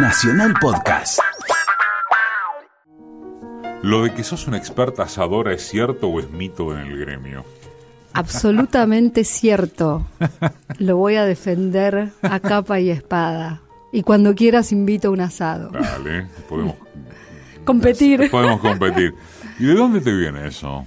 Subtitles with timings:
[0.00, 1.18] Nacional Podcast.
[3.82, 7.44] ¿Lo de que sos una experta asadora es cierto o es mito en el gremio?
[8.12, 10.06] Absolutamente cierto.
[10.78, 13.60] Lo voy a defender a capa y espada.
[13.92, 15.70] Y cuando quieras invito a un asado.
[15.70, 16.76] Dale, podemos
[17.64, 18.30] Competir.
[18.30, 19.14] Podemos competir.
[19.58, 20.84] ¿Y de dónde te viene eso?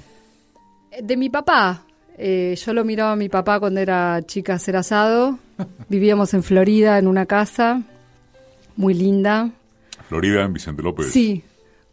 [1.02, 1.82] De mi papá.
[2.18, 5.38] Eh, yo lo miraba a mi papá cuando era chica hacer asado.
[5.90, 7.82] Vivíamos en Florida en una casa
[8.76, 9.52] muy linda.
[10.08, 11.08] Florida en Vicente López.
[11.12, 11.44] Sí,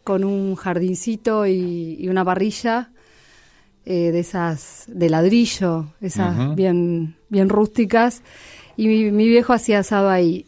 [0.03, 2.89] con un jardincito y, y una parrilla
[3.85, 8.21] eh, de esas de ladrillo, esas bien, bien rústicas.
[8.77, 10.45] Y mi, mi viejo hacía asado ahí.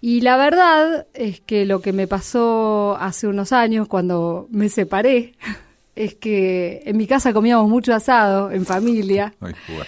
[0.00, 5.34] Y la verdad es que lo que me pasó hace unos años cuando me separé
[5.96, 9.84] es que en mi casa comíamos mucho asado en familia Ay, bueno.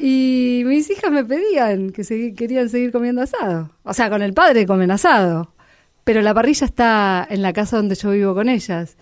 [0.00, 3.70] Y mis hijas me pedían que querían seguir comiendo asado.
[3.82, 5.52] O sea, con el padre comen asado,
[6.04, 8.96] pero la parrilla está en la casa donde yo vivo con ellas.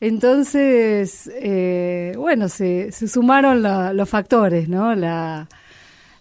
[0.00, 3.62] Entonces, eh, bueno, se, se sumaron
[3.96, 4.94] los factores, ¿no?
[4.94, 5.48] La,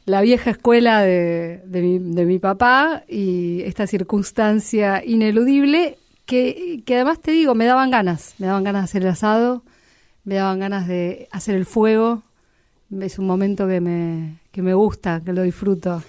[0.06, 6.96] la vieja escuela de, de mi, de mi papá y esta circunstancia ineludible que, que
[6.96, 9.64] además te digo, me daban ganas, me daban ganas de hacer el asado,
[10.24, 12.24] me daban ganas de hacer el fuego,
[13.02, 16.02] es un momento que me, que me gusta, que lo disfruto.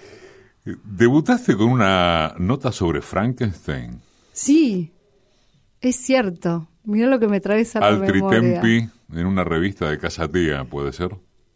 [0.65, 3.99] Eh, Debutaste con una nota sobre Frankenstein.
[4.31, 4.91] Sí,
[5.81, 6.67] es cierto.
[6.83, 8.21] Mira lo que me traes a la Altri.
[8.21, 11.15] Tempi en una revista de Casa Tía, puede ser,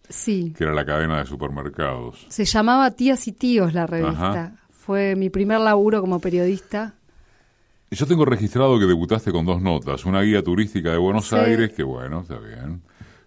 [0.10, 2.26] Sí, que era la cadena de supermercados.
[2.30, 4.30] se llamaba Tías y Tíos la revista.
[4.30, 4.56] Ajá.
[4.72, 6.96] Fue mi primer laburo como periodista.
[7.90, 11.36] Yo tengo registrado que debutaste con dos notas, una guía turística de Buenos Sí.
[11.36, 12.82] Aires, que bueno, está bien.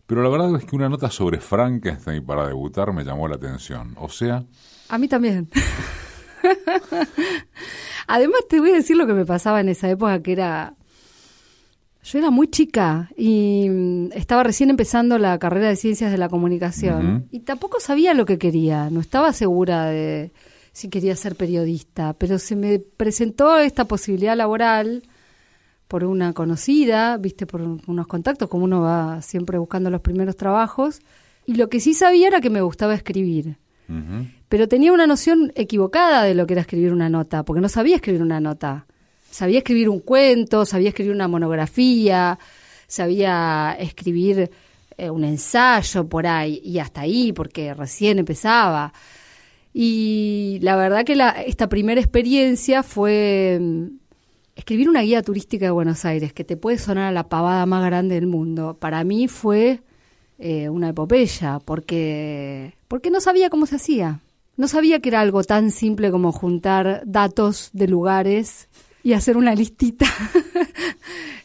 [0.07, 3.95] Pero la verdad es que una nota sobre Frankenstein para debutar me llamó la atención.
[3.99, 4.45] O sea,
[4.89, 5.49] A mí también.
[8.07, 10.75] Además te voy a decir lo que me pasaba en esa época, que era...
[12.05, 16.29] Yo era muy chica y mm, estaba recién empezando la carrera de ciencias de la
[16.29, 20.31] comunicación y tampoco sabía lo que quería, no estaba segura de
[20.71, 25.03] si quería ser periodista, pero se me presentó esta posibilidad laboral
[25.89, 30.37] por una conocida, viste, por un- unos contactos, como uno va siempre buscando los primeros
[30.37, 31.01] trabajos,
[31.47, 33.57] y lo que sí sabía era que me gustaba escribir
[34.49, 37.95] pero tenía una noción equivocada de lo que era escribir una nota, porque no sabía
[37.97, 38.87] escribir una nota.
[39.31, 42.37] Sabía escribir un cuento, sabía escribir una monografía,
[42.89, 44.51] sabía escribir
[44.99, 48.93] eh, un ensayo por ahí, y hasta ahí, porque recién empezaba.
[49.73, 53.87] Y la verdad que la, esta primera experiencia fue mm,
[54.57, 57.85] escribir una guía turística de Buenos Aires, que te puede sonar a la pavada más
[57.85, 58.77] grande del mundo.
[58.81, 59.83] Para mí fue
[60.39, 64.21] eh, una epopeya, porque, porque no sabía cómo se hacía.
[64.57, 68.69] No sabía que era algo tan simple como juntar datos de lugares
[69.03, 70.07] y hacer una listita.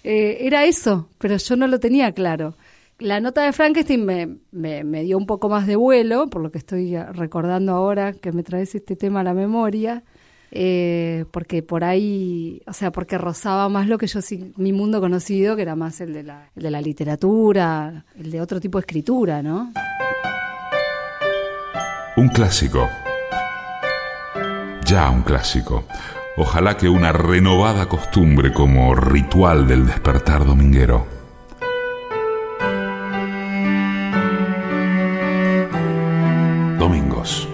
[0.03, 2.55] Eh, era eso, pero yo no lo tenía claro.
[2.97, 6.51] La nota de Frankenstein me, me, me dio un poco más de vuelo, por lo
[6.51, 10.03] que estoy recordando ahora que me traes este tema a la memoria,
[10.51, 14.19] eh, porque por ahí, o sea, porque rozaba más lo que yo,
[14.57, 18.41] mi mundo conocido, que era más el de, la, el de la literatura, el de
[18.41, 19.71] otro tipo de escritura, ¿no?
[22.17, 22.89] Un clásico.
[24.85, 25.85] Ya un clásico.
[26.35, 31.07] Ojalá que una renovada costumbre como ritual del despertar dominguero.
[36.77, 37.47] Domingos,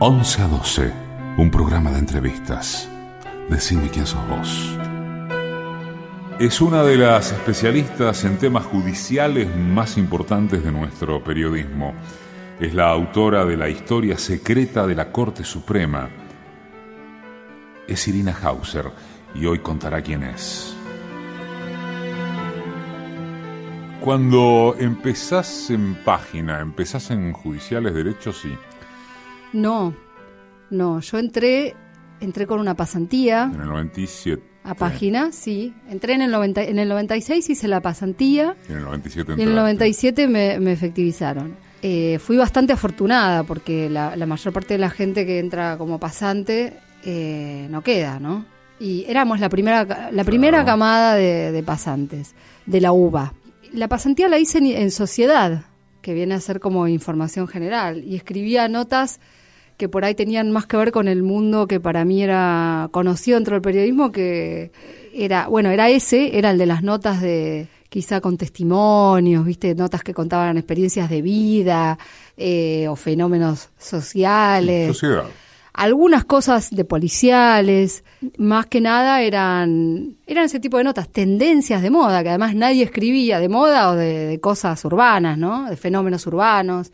[0.00, 1.03] 11 a 12,
[1.36, 2.88] un programa de entrevistas.
[3.48, 4.78] Decime quién sos vos.
[6.38, 11.92] Es una de las especialistas en temas judiciales más importantes de nuestro periodismo.
[12.60, 16.08] Es la autora de la historia secreta de la Corte Suprema.
[17.88, 18.86] Es Irina Hauser
[19.34, 20.76] y hoy contará quién es.
[24.00, 28.54] Cuando empezás en página, empezás en judiciales derechos, sí.
[29.52, 29.94] No,
[30.70, 31.74] no, yo entré,
[32.20, 34.42] entré con una pasantía En el 97.
[34.64, 35.74] a página, sí.
[35.88, 38.56] Entré en el, 90, en el 96, hice la pasantía.
[38.68, 39.60] En el 97 Y en el entraste.
[39.60, 41.56] 97 me, me efectivizaron.
[41.82, 46.00] Eh, fui bastante afortunada porque la, la mayor parte de la gente que entra como
[46.00, 48.46] pasante eh, no queda, ¿no?
[48.80, 52.34] Y éramos la primera, la primera camada de, de pasantes
[52.64, 53.34] de la UBA.
[53.72, 55.66] La pasantía la hice en, en sociedad,
[56.00, 59.20] que viene a ser como información general, y escribía notas
[59.76, 63.36] que por ahí tenían más que ver con el mundo que para mí era conocido
[63.36, 64.70] dentro del periodismo, que
[65.12, 70.02] era, bueno, era ese, era el de las notas de quizá con testimonios, viste, notas
[70.02, 71.96] que contaban experiencias de vida
[72.36, 74.88] eh, o fenómenos sociales.
[74.88, 75.24] Sociedad.
[75.72, 78.02] algunas cosas de policiales,
[78.36, 82.82] más que nada eran, eran ese tipo de notas, tendencias de moda, que además nadie
[82.82, 85.70] escribía de moda o de, cosas urbanas, ¿no?
[85.70, 86.90] De fenómenos urbanos,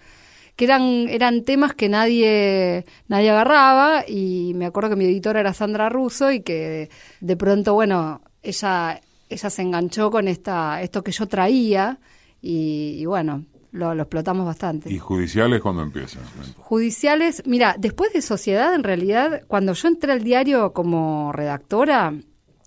[0.60, 5.54] que eran, eran temas que nadie, nadie agarraba y me acuerdo que mi editora era
[5.54, 6.90] Sandra Russo y que
[7.22, 11.98] de pronto, bueno, ella, ella se enganchó con esta, esto que yo traía
[12.42, 14.92] y bueno, lo, explotamos bastante.
[14.92, 16.22] ¿Y judiciales cuándo empiezan?
[16.58, 22.12] Judiciales, mira, después de Sociedad, en realidad, cuando yo entré al diario como redactora,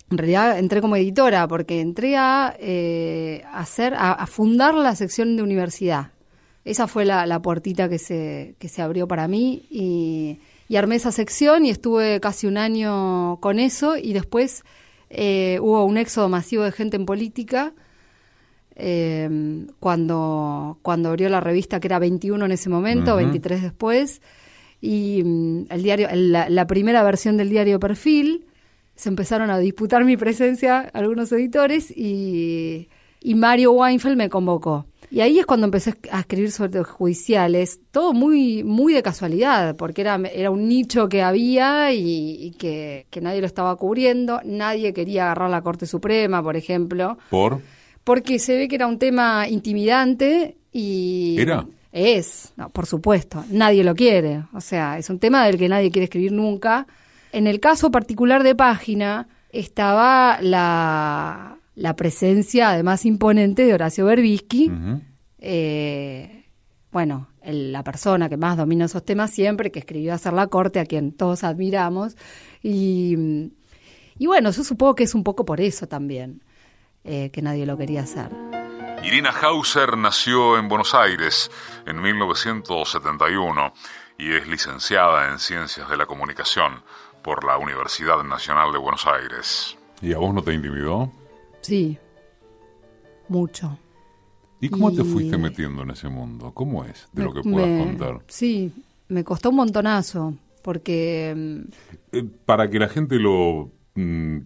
[0.10, 5.44] en realidad entré como editora, porque entré a eh, hacer, a, fundar la sección de
[5.44, 6.12] universidad.
[6.65, 10.39] Esa fue la, puertita que se, que se abrió para mí y,
[10.75, 14.63] armé esa sección y estuve casi un año con eso y después
[15.12, 17.74] eh, hubo un éxodo masivo de gente en política
[18.75, 24.21] eh, cuando, cuando abrió la revista, que era 21 en ese momento, 23 después,
[24.81, 28.45] y mm, el diario, la, primera versión del diario Perfil,
[28.95, 32.89] se empezaron a disputar mi presencia algunos editores y,
[33.23, 34.85] y Mario Weinfeld me convocó.
[35.09, 39.75] Y ahí es cuando empecé a escribir sobre los judiciales, todo muy, muy de casualidad,
[39.75, 44.91] porque era, era un nicho que había y, que, que, nadie lo estaba cubriendo, nadie
[44.91, 47.17] quería agarrar la Corte Suprema, por ejemplo.
[47.29, 47.61] ¿Por?
[48.03, 51.37] porque se ve que era un tema intimidante y...
[51.39, 51.65] ¿Era?
[51.91, 55.91] Es, no, por supuesto, nadie lo quiere, o sea, es un tema del que nadie
[55.91, 56.87] quiere escribir nunca.
[57.31, 64.71] En el caso particular de Página estaba la, la presencia, además imponente, de Horacio Berbisky,
[65.39, 66.45] eh,
[66.91, 70.85] bueno, la persona que más domina esos temas siempre, que escribió Hacer la Corte, a
[70.85, 72.15] quien todos admiramos,
[72.61, 73.51] y,
[74.17, 76.41] y bueno, yo supongo que es un poco por eso también.
[77.05, 78.29] Eh, que nadie lo quería hacer.
[79.03, 81.51] Irina Hauser nació en Buenos Aires
[81.85, 83.73] en 1971
[84.17, 86.81] y es licenciada en Ciencias de la Comunicación
[87.21, 89.77] por la Universidad Nacional de Buenos Aires.
[90.01, 91.11] ¿Y a vos no te intimidó?
[91.63, 91.98] Sí,
[93.27, 93.77] mucho.
[94.62, 96.51] ¿Y cómo te fuiste metiendo en ese mundo?
[96.54, 98.19] ¿Cómo es de lo que puedas contar?
[98.27, 98.71] Sí,
[99.07, 101.33] me costó un montonazo, porque...
[101.36, 104.38] Mm, eh, para que la gente lo mm,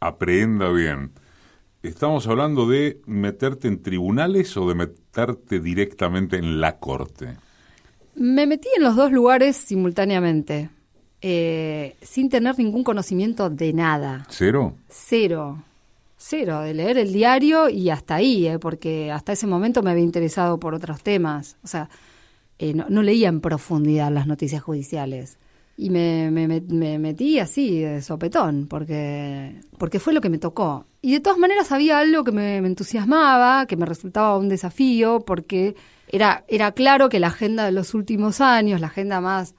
[0.00, 1.12] aprenda bien,
[1.82, 7.36] ¿Estamos hablando de meterte en tribunales o de meterte directamente en la corte?
[8.16, 10.70] Me metí en los dos lugares simultáneamente,
[11.22, 14.26] eh, sin tener ningún conocimiento de nada.
[14.28, 14.74] ¿Cero?
[14.88, 15.62] Cero.
[16.20, 20.02] Cero, de leer el diario y hasta ahí, eh, porque hasta ese momento me había
[20.02, 21.56] interesado por otros temas.
[21.62, 21.88] O sea,
[22.58, 25.38] eh, no, leía en profundidad las noticias judiciales.
[25.76, 30.86] Y me, me, metí así de sopetón porque porque fue lo que me tocó.
[31.00, 35.76] Y de todas maneras había algo que me, entusiasmaba que me resultaba un desafío porque
[36.08, 39.54] era era claro que la agenda de los últimos años la agenda más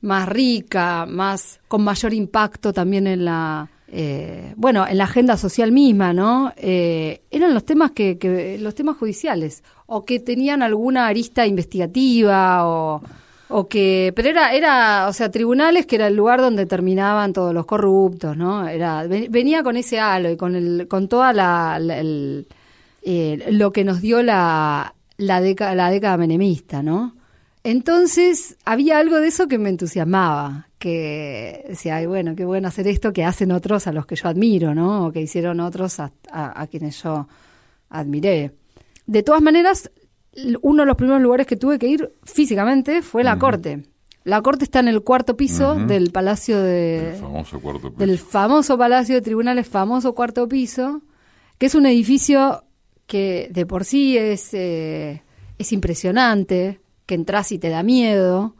[0.00, 5.72] más rica más con mayor impacto también en la eh, bueno en la agenda social
[5.72, 11.08] misma no eh, eran los temas que, que los temas judiciales o que tenían alguna
[11.08, 13.02] arista investigativa o
[13.48, 17.52] o que pero era era o sea tribunales que era el lugar donde terminaban todos
[17.52, 21.78] los corruptos no era venía con ese halo y con el con toda la,
[23.02, 27.16] eh, lo que nos dio la la década la década menemista no
[27.64, 32.88] entonces había algo de eso que me entusiasmaba que decía ay bueno qué bueno hacer
[32.88, 36.12] esto que hacen otros a los que yo admiro no o que hicieron otros a,
[36.30, 37.28] a quienes yo
[37.90, 38.52] admiré
[39.06, 39.90] de todas maneras
[40.62, 43.82] uno de los primeros lugares que tuve que ir físicamente fue la corte.
[44.22, 47.16] La corte está en el cuarto piso del Palacio de...
[47.18, 51.02] famoso cuarto Del famoso Palacio de Tribunales, famoso cuarto piso,
[51.58, 52.64] que es un edificio
[53.06, 55.22] que de por sí es, eh,
[55.58, 56.79] es impresionante,
[57.10, 58.54] que entras y te da miedo.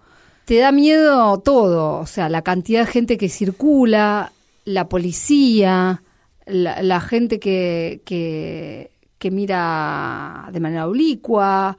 [0.45, 4.33] Te da miedo todo, o sea, la cantidad de gente que circula,
[4.65, 6.03] la policía,
[6.45, 8.91] la, gente que, que
[9.21, 11.77] que mira de manera oblicua,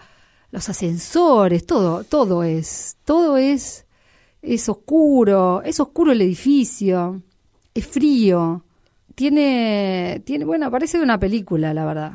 [0.52, 3.86] los ascensores, todo, todo es, todo es,
[4.44, 7.20] es oscuro, es oscuro el edificio,
[7.74, 8.64] es frío,
[9.16, 12.14] tiene, tiene, bueno, parece una película, la verdad.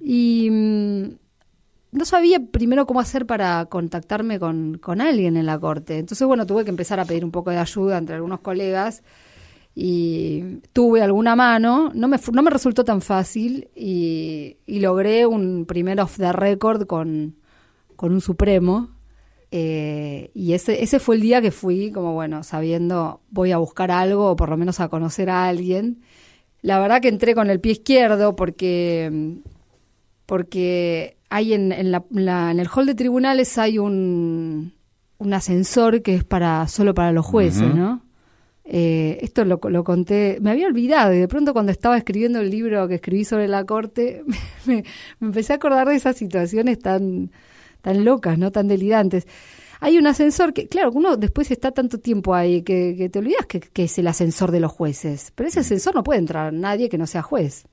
[0.00, 1.04] Y mm,
[1.92, 5.98] no sabía primero cómo hacer para contactarme con, con alguien en la corte.
[5.98, 9.02] Entonces, bueno, tuve que empezar a pedir un poco de ayuda entre algunos colegas
[9.78, 16.00] y tuve alguna mano, no me, no me resultó tan fácil y, logré un primer
[16.00, 17.36] off the record con,
[17.94, 18.96] con un Supremo.
[19.50, 23.90] Eh, y ese, ese fue el día que fui, como bueno, sabiendo voy a buscar
[23.90, 26.00] algo o por lo menos a conocer a alguien.
[26.62, 29.36] La verdad que entré con el pie izquierdo porque,
[30.24, 34.72] porque hay en, en, la, en el hall de tribunales hay un,
[35.18, 38.02] un ascensor que es para solo para los jueces, ¿no?
[38.68, 42.50] Eh, esto lo, lo, conté, me había olvidado y de pronto cuando estaba escribiendo el
[42.50, 44.24] libro que escribí sobre la corte,
[44.66, 44.82] me,
[45.20, 47.30] empecé a acordar de esas situaciones tan,
[47.80, 49.26] tan locas, no tan delirantes.
[49.78, 53.60] Hay un ascensor que, claro, uno después está tanto tiempo ahí que, te olvidas que,
[53.60, 56.98] que, es el ascensor de los jueces, pero ese ascensor no puede entrar nadie que
[56.98, 57.66] no sea juez.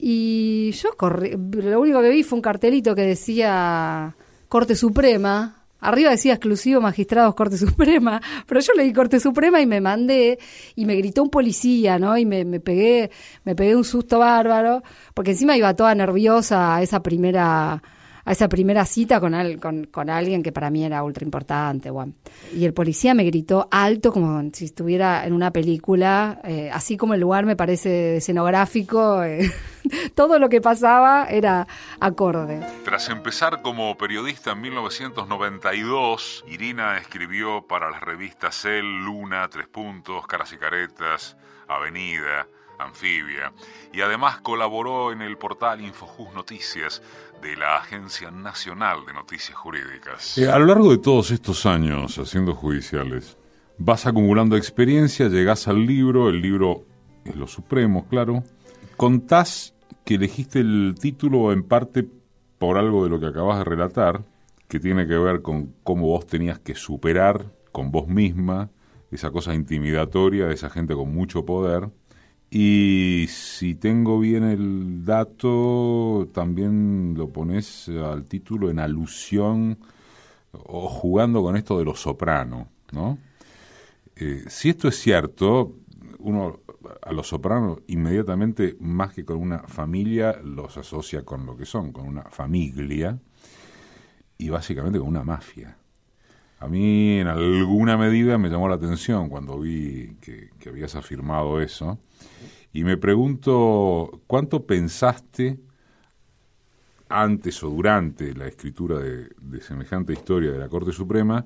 [0.00, 4.14] Y yo corrí, lo único que vi fue un cartelito que decía
[4.48, 9.80] Corte Suprema, Arriba decía exclusivo magistrados Corte Suprema, pero yo leí Corte Suprema y me
[9.80, 10.38] mandé
[10.74, 12.18] y me gritó un policía, ¿no?
[12.18, 13.10] Y me, me pegué,
[13.44, 14.82] me pegué un susto bárbaro,
[15.14, 17.82] porque encima iba toda nerviosa a esa primera
[18.24, 21.90] a esa primera cita con, con, con, alguien que para mí era ultra importante.
[21.90, 22.14] Bueno.
[22.54, 27.14] Y el policía me gritó alto como si estuviera en una película, eh, así como
[27.14, 29.50] el lugar me parece escenográfico, eh,
[30.14, 31.66] todo lo que pasaba era
[32.00, 32.60] acorde.
[32.84, 40.26] Tras empezar como periodista en 1992, Irina escribió para las revistas El, Luna, Tres Puntos,
[40.26, 41.36] Caras y Caretas,
[41.68, 42.46] Avenida,
[42.78, 43.52] Anfibia,
[43.92, 47.02] y además colaboró en el portal Infojus Noticias,
[47.42, 50.38] de la Agencia Nacional de Noticias Jurídicas.
[50.38, 53.36] Eh, a lo largo de todos estos años haciendo judiciales,
[53.78, 56.84] vas acumulando experiencia, llegás al libro, el libro
[57.24, 58.42] es lo supremo, claro.
[58.96, 62.08] Contás que elegiste el título en parte
[62.58, 64.22] por algo de lo que acabas de relatar,
[64.66, 68.70] que tiene que ver con cómo vos tenías que superar con vos misma
[69.10, 71.88] esa cosa intimidatoria de esa gente con mucho poder
[72.50, 79.78] y si tengo bien el dato, también lo pones al título en alusión
[80.52, 83.18] o jugando con esto de los sopranos, ¿no?
[84.16, 85.74] Eh, si esto es cierto,
[86.20, 86.60] uno
[87.02, 91.92] a los sopranos inmediatamente, más que con una familia, los asocia con lo que son,
[91.92, 93.18] con una familia
[94.38, 95.76] y básicamente con una mafia.
[96.60, 101.98] A mí en alguna medida me llamó la atención cuando vi que habías afirmado eso
[102.72, 105.58] y me pregunto, ¿cuánto pensaste
[107.08, 111.44] antes o durante la escritura de, semejante historia de la Corte Suprema,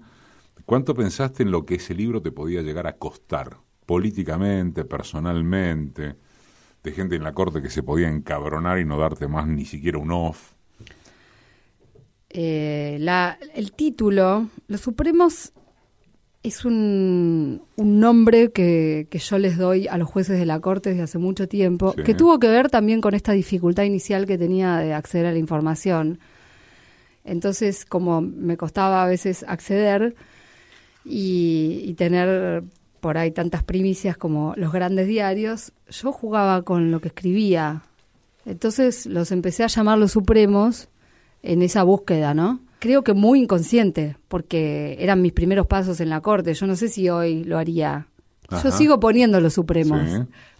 [0.64, 6.16] cuánto pensaste en lo que ese libro te podía llegar a costar, políticamente, personalmente,
[6.82, 9.98] de gente en la Corte que se podía encabronar y no darte más ni siquiera
[9.98, 10.54] un off?
[12.30, 12.98] Eh,
[13.54, 15.52] el título, Los Supremos
[16.42, 20.90] es un, un nombre que, que, yo les doy a los jueces de la Corte
[20.90, 24.78] desde hace mucho tiempo, que tuvo que ver también con esta dificultad inicial que tenía
[24.78, 26.18] de acceder a la información.
[27.24, 30.16] Entonces, como me costaba a veces acceder
[31.04, 32.64] y, y tener
[33.00, 37.82] por ahí tantas primicias como los grandes diarios, yo jugaba con lo que escribía.
[38.46, 40.88] Entonces los empecé a llamar los supremos
[41.42, 42.60] en esa búsqueda, ¿no?
[42.82, 46.52] Creo que muy inconsciente, porque eran mis primeros pasos en la corte.
[46.52, 48.08] Yo no sé si hoy lo haría.
[48.50, 50.00] Yo sigo poniendo los supremos,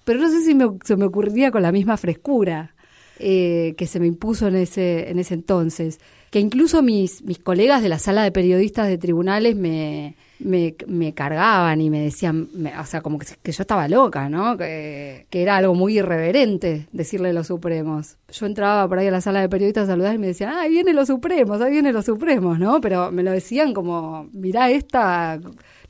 [0.04, 2.76] pero no sé si me, se me ocurriría con la misma frescura
[3.18, 5.98] eh, que se me impuso en ese, en ese entonces.
[6.30, 10.14] Que incluso mis, mis colegas de la sala de periodistas de tribunales me,
[10.44, 12.49] me, me cargaban y me decían,
[12.80, 14.56] o sea, como que, yo estaba loca, ¿no?
[14.56, 18.16] Que, era algo muy irreverente decirle los supremos.
[18.30, 20.62] Yo entraba por ahí a la sala de periodistas a saludar y me decían, ah,
[20.62, 22.80] ahí vienen los supremos, ahí vienen los supremos, ¿no?
[22.80, 25.40] Pero me lo decían como, mirá esta,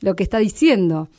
[0.01, 1.09] lo que está diciendo.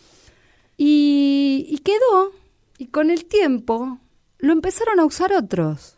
[0.76, 2.32] Y, y quedó,
[2.78, 3.98] y con el tiempo
[4.38, 5.96] lo empezaron a usar otros.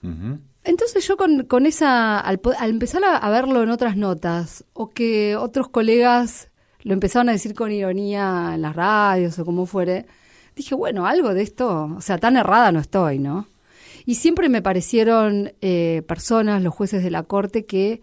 [0.65, 4.91] Entonces yo con, con esa, al, al empezar a, a, verlo en otras notas, o
[4.91, 6.51] que otros colegas
[6.87, 10.07] lo empezaron a decir con ironía en las radios o como fuere,
[10.55, 13.49] dije, bueno, algo de esto, o sea, tan errada no estoy, ¿no?
[14.05, 18.03] Y siempre me parecieron eh, personas, los jueces de la Corte, que,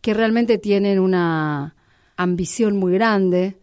[0.00, 1.74] que realmente tienen una
[2.16, 3.56] ambición muy grande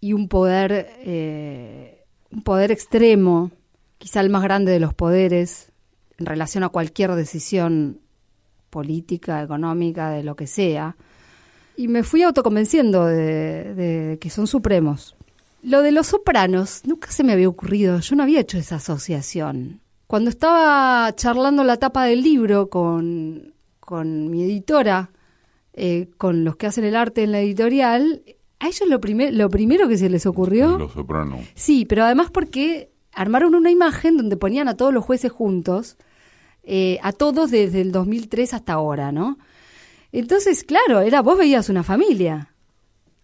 [0.00, 3.50] y un poder, eh, un poder extremo,
[3.98, 5.70] quizá el más grande de los poderes,
[6.16, 8.00] en relación a cualquier decisión
[8.70, 10.96] política, económica, de lo que sea,
[11.76, 15.16] y me fui autoconvenciendo de, que son supremos.
[15.62, 19.80] Lo de los sopranos nunca se me había ocurrido, yo no había hecho esa asociación.
[20.06, 25.10] Cuando estaba charlando la tapa del libro con, con mi editora,
[25.72, 28.22] eh, con los que hacen el arte en la editorial,
[28.58, 30.78] a ellos lo, primer, lo primero que se les ocurrió...
[30.78, 31.40] Los sopranos.
[31.54, 35.96] Sí, pero además porque armaron una imagen donde ponían a todos los jueces juntos,
[36.62, 39.38] eh, a todos desde el 2003 hasta ahora, ¿no?
[40.12, 42.52] Entonces, claro, era vos veías una familia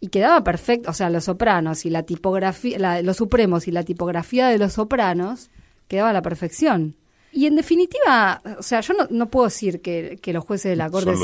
[0.00, 4.48] y quedaba perfecto, o sea, los sopranos y la tipografía, los supremos y la tipografía
[4.48, 5.50] de los sopranos
[5.86, 6.96] quedaba a la perfección.
[7.30, 11.14] Y en definitiva, o sea, yo no, puedo decir que, los jueces de la corte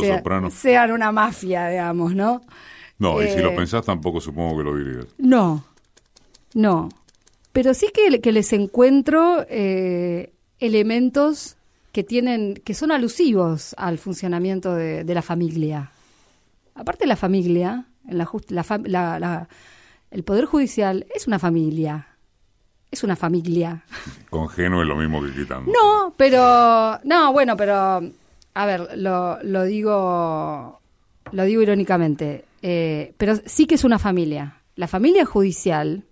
[0.50, 2.42] sean una mafia, digamos, ¿no?
[2.99, 5.06] No, y si lo Eh, pensás tampoco supongo que lo dirías.
[5.18, 5.64] No,
[6.52, 6.88] no.
[7.52, 11.56] Pero sí que, que les encuentro eh, elementos
[11.94, 15.92] que tienen, que son alusivos al funcionamiento de, de la familia.
[16.74, 19.48] Aparte de la familia, en la, just- la la- la-
[20.10, 22.08] el poder judicial es una familia.
[22.90, 23.84] Es una familia.
[24.30, 25.70] Con Geno es lo mismo que quitando.
[25.72, 27.74] No, pero no, bueno, pero
[28.54, 30.80] a ver, lo, lo digo,
[31.30, 34.56] lo digo irónicamente, eh, pero sí que es una familia.
[34.74, 36.02] La familia judicial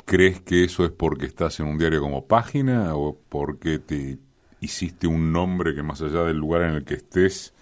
[0.06, 4.18] ¿Crees que eso es porque estás en un diario como página o porque te
[4.60, 7.52] hiciste un nombre que más allá del lugar en el que estés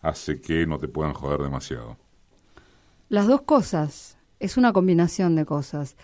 [0.00, 1.96] hace que no te puedan joder demasiado?
[3.08, 4.18] Las dos cosas.
[4.40, 5.96] Es una combinación de cosas.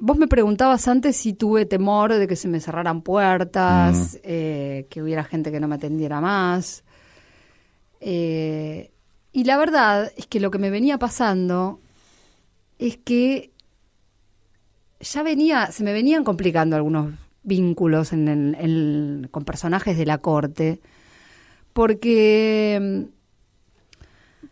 [0.00, 5.02] Vos me preguntabas antes si tuve temor de que se me cerraran puertas, eh, que
[5.02, 6.82] hubiera gente que no me atendiera más.
[8.00, 8.90] Eh,
[9.32, 11.82] y la verdad es que lo que me venía pasando
[12.78, 13.52] es que
[15.00, 20.80] ya venía, se me venían complicando algunos vínculos en con personajes de la corte,
[21.72, 23.06] porque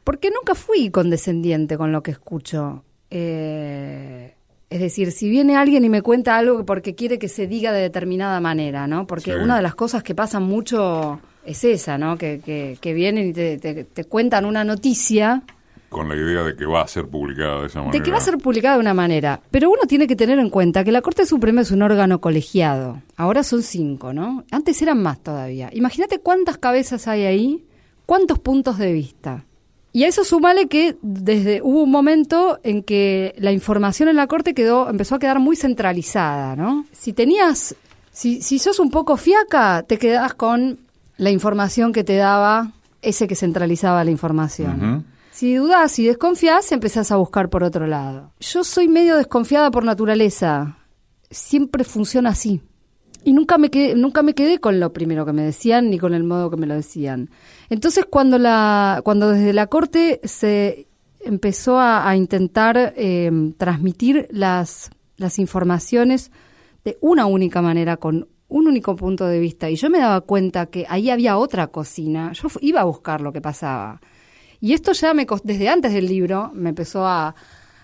[0.05, 2.85] porque nunca fui condescendiente con lo que escucho.
[3.11, 4.35] Eh,
[4.69, 7.81] es decir, si viene alguien y me cuenta algo porque quiere que se diga de
[7.81, 9.07] determinada manera, ¿no?
[9.07, 9.39] Porque Sí.
[9.39, 12.19] una de las cosas que pasan mucho es esa, ¿no?
[12.19, 15.43] Que, que, que vienen y te, te- te cuentan una noticia
[15.95, 17.97] Con la idea de que va a ser publicada de esa manera.
[17.97, 19.41] de que va a ser publicada de una manera.
[19.53, 23.01] Pero uno tiene que tener en cuenta que la Corte Suprema es un órgano colegiado.
[23.17, 24.43] Ahora son cinco, ¿no?
[24.51, 25.71] Antes eran más todavía.
[25.73, 27.65] Imagínate cuántas cabezas hay ahí,
[28.07, 29.45] cuántos puntos de vista.
[29.93, 34.27] Y a eso sumale que desde hubo un momento en que la información en la
[34.27, 36.87] Corte quedó, empezó a quedar muy centralizada, ¿no?
[36.91, 37.77] Si tenías,
[38.11, 40.81] si, si sos un poco fiaca, te quedás con
[41.17, 45.05] la información que te daba ese que centralizaba la información.
[45.35, 48.31] Si dudás y desconfías, empezás a buscar por otro lado.
[48.39, 50.79] Yo soy medio desconfiada por naturaleza.
[51.29, 52.61] Siempre funciona así.
[53.25, 56.15] Y nunca me quedé, nunca me quedé con lo primero que me decían ni con
[56.15, 57.31] el modo que me lo decían.
[57.69, 60.87] Entonces, cuando la, cuando desde la corte se
[61.19, 66.31] empezó a, intentar eh, transmitir las, las informaciones
[66.85, 70.67] de una única manera, con un único punto de vista, y yo me daba cuenta
[70.67, 74.01] que ahí había otra cocina, yo iba a buscar lo que pasaba.
[74.65, 77.35] Y esto ya me desde antes del libro me empezó a,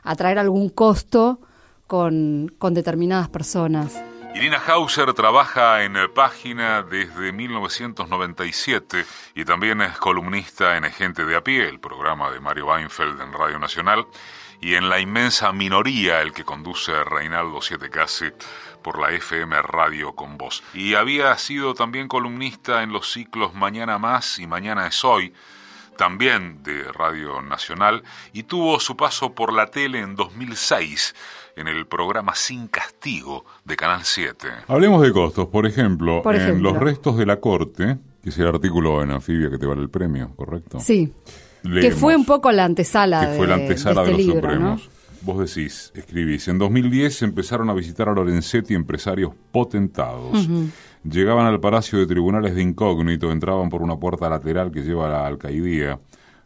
[0.02, 1.38] a traer algún costo
[1.86, 4.02] con, con determinadas personas.
[4.34, 11.36] Irina Hauser trabaja en eh, página desde 1997 y también es columnista en Gente de
[11.36, 14.06] a pie, el programa de Mario Weinfeld en Radio Nacional,
[14.62, 18.30] y en La inmensa minoría, el que conduce Reinaldo Siete Casi
[18.82, 20.62] por la FM Radio con Voz.
[20.72, 25.34] Y había sido también columnista en los ciclos Mañana Más y Mañana es Hoy,
[26.00, 31.14] también de Radio Nacional, y tuvo su paso por la tele en 2006
[31.56, 34.48] en el programa Sin Castigo de Canal 7.
[34.66, 39.02] Hablemos de costos, por ejemplo, en Los Restos de la Corte, que es el artículo
[39.02, 40.80] en Anfibia que te vale el premio, ¿correcto?
[40.80, 41.12] Sí.
[41.62, 44.90] que fue un poco la antesala que fue la antesala de, este los Supremos.
[45.20, 50.48] Vos decís, escribís, en 2010 empezaron a visitar a Lorenzetti empresarios potentados.
[51.02, 55.10] Llegaban al Palacio de Tribunales de Incógnito, entraban por una puerta lateral que lleva a
[55.10, 55.98] la alcaidía,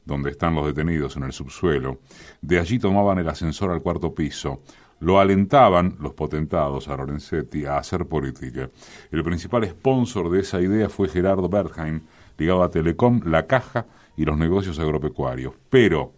[0.04, 1.98] donde están los detenidos en el subsuelo.
[2.40, 4.60] De allí tomaban el ascensor al cuarto piso.
[5.00, 8.70] Lo alentaban los potentados a Lorenzetti a hacer política.
[9.10, 12.02] El principal sponsor de esa idea fue Gerardo Bertheim,
[12.38, 13.86] ligado a Telecom, La Caja
[14.16, 15.54] y los negocios agropecuarios.
[15.68, 16.12] Pero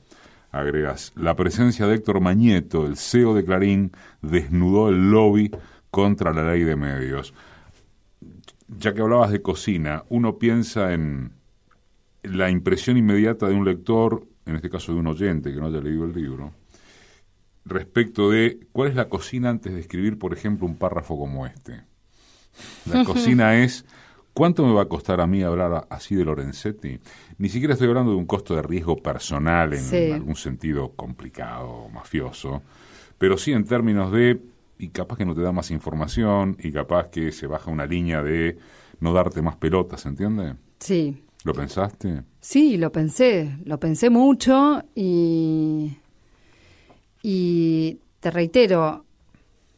[0.53, 5.51] agregas, la presencia de Héctor Mañeto, el CEO de Clarín, desnudó el lobby
[5.91, 7.33] contra la ley de medios.
[8.69, 11.33] Ya que hablabas de cocina, uno piensa en
[12.23, 15.81] la impresión inmediata de un lector, en este caso de un oyente que no haya
[15.81, 16.53] leído el libro,
[17.65, 21.83] respecto de cuál es la cocina antes de escribir, por ejemplo, un párrafo como este.
[22.87, 23.85] La cocina es
[24.37, 27.01] ¿Cuánto me va a costar a mí hablar así de Lorenzetti?
[27.39, 32.63] Ni siquiera estoy hablando de un costo de riesgo personal en algún sentido complicado, mafioso,
[33.17, 34.39] pero sí en términos de,
[34.79, 38.23] y capaz que no te da más información, y capaz que se baja una línea
[38.23, 38.59] de
[39.01, 40.55] no darte más pelotas, ¿entiendes?
[40.81, 41.23] Sí.
[41.45, 42.23] ¿Lo pensaste?
[42.41, 45.97] Sí, lo pensé, lo pensé mucho y,
[47.23, 49.05] y te reitero,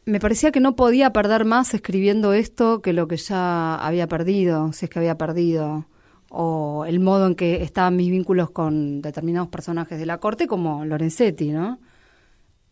[0.05, 4.73] me parecía que no podía perder más escribiendo esto que lo que ya había perdido,
[4.73, 5.85] si es que había perdido,
[6.29, 10.85] o el modo en que estaban mis vínculos con determinados personajes de la corte, como
[10.85, 11.79] Lorenzetti, ¿no?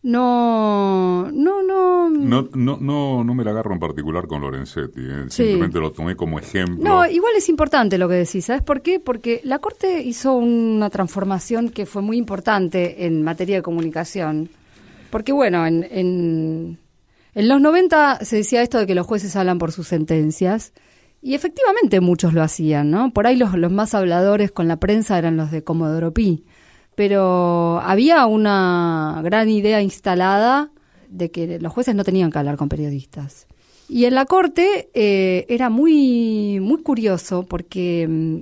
[0.02, 2.08] No, no, no.
[2.08, 5.24] No, no, no, me la agarro en particular con Lorenzetti, ¿eh?
[5.28, 6.82] simplemente lo tomé como ejemplo.
[6.82, 9.00] No, igual es importante lo que decís, ¿sabes por qué?
[9.00, 14.48] Porque la Corte hizo una transformación que fue muy importante en materia de comunicación.
[15.10, 16.78] Porque, bueno, en
[17.38, 20.72] en los 90 se decía esto de que los jueces hablan por sus sentencias.
[21.22, 23.12] Y efectivamente muchos lo hacían, ¿no?
[23.12, 26.44] Por ahí los, los más habladores con la prensa eran los de Comodoro Pi.
[26.98, 30.72] Pero había una gran idea instalada
[31.08, 33.46] de que los jueces no tenían que hablar con periodistas.
[33.88, 38.36] Y en la corte eh, era muy, muy curioso porque mm,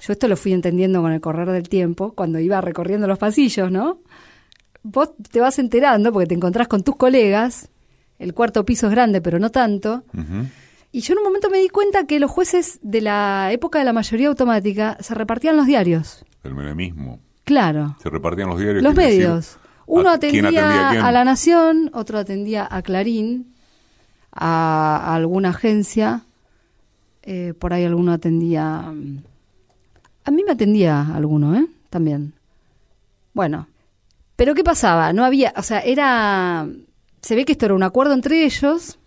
[0.00, 3.72] yo esto lo fui entendiendo con el correr del tiempo, cuando iba recorriendo los pasillos,
[3.72, 4.00] ¿no?
[4.82, 7.70] Vos te vas enterando porque te encontrás con tus colegas
[8.18, 10.02] el cuarto piso es grande, pero no tanto.
[10.90, 13.84] Y yo en un momento me di cuenta que los jueces de la época de
[13.84, 16.24] la mayoría automática se repartían los diarios.
[16.42, 17.20] El menemismo.
[17.48, 17.96] Claro.
[18.02, 18.82] Se repartían los diarios.
[18.82, 19.58] Los medios.
[19.86, 23.54] Uno atendía, a, La Nación, otro atendía a Clarín,
[24.30, 26.26] a, alguna agencia,
[27.22, 28.80] eh, por ahí alguno atendía...
[30.24, 31.66] A mí me atendía alguno, ¿eh?
[31.88, 32.34] También.
[33.32, 33.66] Bueno,
[34.36, 35.14] pero ¿qué pasaba?
[35.14, 36.68] No había, o sea, era
[37.22, 38.98] se ve que esto era un acuerdo entre ellos,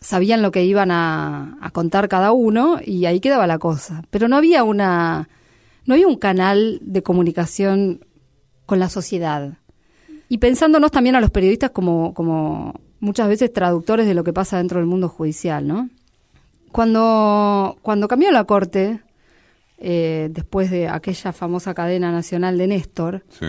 [0.00, 4.02] sabían lo que iban a, contar cada uno y ahí quedaba la cosa.
[4.10, 5.28] Pero no había una,
[5.86, 8.04] no había un canal de comunicación
[8.66, 9.58] con la sociedad.
[10.28, 14.58] Y pensándonos también a los periodistas como, como muchas veces traductores de lo que pasa
[14.58, 15.90] dentro del mundo judicial, ¿no?
[16.72, 19.00] Cuando, cuando cambió la corte,
[19.78, 23.46] eh, después de aquella famosa cadena nacional de Néstor, sí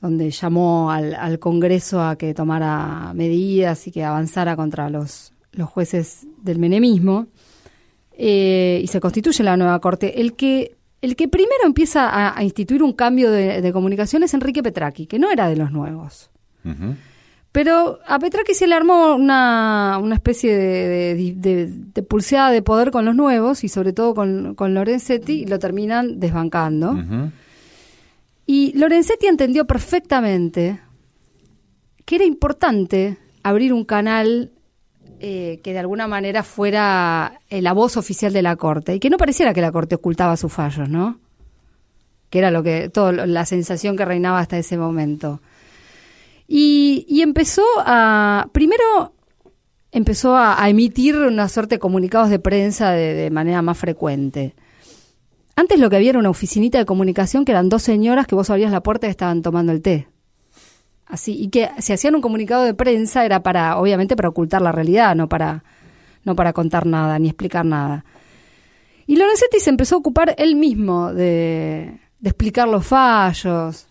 [0.00, 5.68] donde llamó al, al, Congreso a que tomara medidas y que avanzara contra los, los
[5.68, 7.26] jueces del menemismo,
[8.12, 10.20] eh, y se constituye la nueva Corte.
[10.20, 15.06] El que, el que primero empieza a, instituir un cambio de, comunicación es Enrique Petraqui,
[15.06, 16.30] que no era de los nuevos.
[17.52, 23.04] Pero a Petraqui se le armó una, una especie de, de, pulseada de poder con
[23.04, 26.96] los nuevos y sobre todo con, con Lorenzetti y lo terminan desbancando.
[28.46, 30.80] Y Lorenzetti entendió perfectamente
[32.04, 34.52] que era importante abrir un canal
[35.20, 39.10] eh, que de alguna manera fuera eh, la voz oficial de la Corte y que
[39.10, 41.18] no pareciera que la Corte ocultaba sus fallos, ¿no?
[42.30, 45.40] Que era lo que toda la sensación que reinaba hasta ese momento.
[46.48, 49.12] Y, empezó a primero
[49.92, 54.54] empezó a, emitir una suerte de comunicados de prensa de manera más frecuente.
[55.54, 58.48] Antes lo que había era una oficinita de comunicación que eran dos señoras que vos
[58.48, 60.08] abrías la puerta y estaban tomando el té.
[61.10, 64.72] Así, y que si hacían un comunicado de prensa era para, obviamente, para ocultar la
[64.72, 65.64] realidad, no para,
[66.24, 68.04] no para contar nada, ni explicar nada.
[69.06, 73.88] Y Lorenzetti se empezó a ocupar él mismo de, de explicar los fallos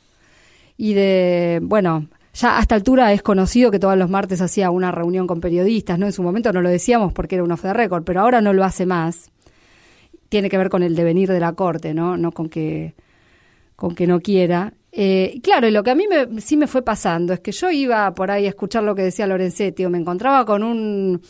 [0.77, 4.91] y de, bueno, ya a esta altura es conocido que todos los martes hacía una
[4.91, 6.05] reunión con periodistas, ¿no?
[6.05, 8.53] En su momento no lo decíamos porque era un off the record, pero ahora no
[8.53, 9.29] lo hace más
[10.29, 12.15] tiene que ver con el devenir de la corte, ¿no?
[12.15, 12.93] No con que
[13.75, 14.73] con que no quiera.
[14.91, 17.69] Eh, claro, y lo que a mí me, sí me fue pasando es que yo
[17.69, 21.21] iba por ahí a escuchar lo que decía Lorenzetti o me encontraba con un,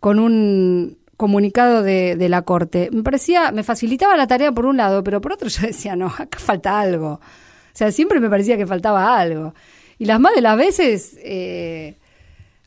[0.00, 2.88] con un comunicado de, de la Corte.
[2.92, 6.06] Me parecía, me facilitaba la tarea por un lado, pero por otro yo decía, no,
[6.06, 7.12] acá falta algo.
[7.12, 9.54] O sea, siempre me parecía que faltaba algo.
[9.98, 11.96] Y las más de las veces, eh,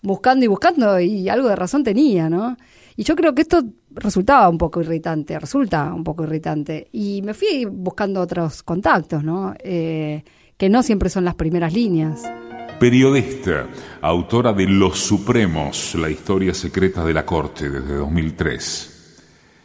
[0.01, 2.57] buscando y buscando, y algo de razón tenía, ¿no?
[2.95, 3.63] Y yo creo que esto
[3.99, 6.87] resultaba un poco irritante, resulta un poco irritante.
[6.91, 9.53] Y me fui buscando otros contactos, ¿no?
[9.59, 10.23] Eh,
[10.57, 12.23] que no siempre son las primeras líneas.
[12.79, 13.67] Periodista,
[14.01, 18.93] autora de Los Supremos, la historia secreta de la Corte desde 2003.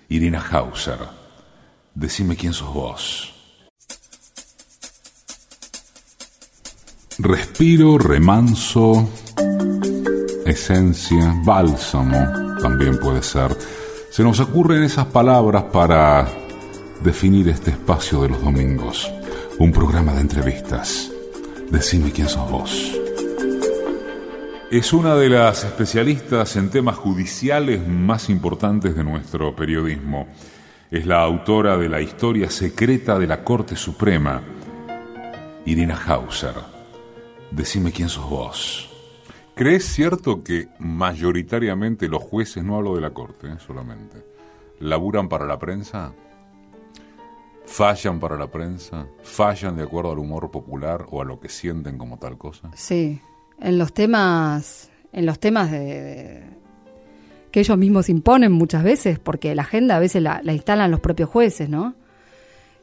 [0.09, 0.99] Irina Hauser,
[1.95, 3.35] decime quién sos vos.
[7.19, 9.09] Respiro, remanso,
[10.47, 13.55] esencia, bálsamo, también puede ser.
[14.13, 16.29] Se nos ocurren esas palabras para
[17.03, 19.11] definir este espacio de los domingos.
[19.59, 21.11] Un programa de entrevistas.
[21.71, 22.93] Decime quién sos vos.
[24.71, 30.29] Es una de las especialistas en temas judiciales más importantes de nuestro periodismo.
[30.91, 34.43] Es la autora de la historia secreta de la Corte Suprema,
[35.65, 36.57] Irina Hauser.
[37.51, 38.92] Decime quién sos vos.
[39.55, 44.25] ¿Crees cierto que mayoritariamente los jueces, no hablo de la corte eh, solamente,
[44.81, 46.13] laburan para la prensa?
[47.67, 49.07] ¿Fallan para la prensa?
[49.23, 52.71] ¿Fallan de acuerdo al humor popular o a lo que sienten como tal cosa?
[52.75, 53.21] Sí,
[53.61, 56.45] en los temas, en los temas de,
[57.51, 61.01] que ellos mismos imponen muchas veces, porque la agenda a veces la, la instalan los
[61.01, 61.95] propios jueces, ¿no?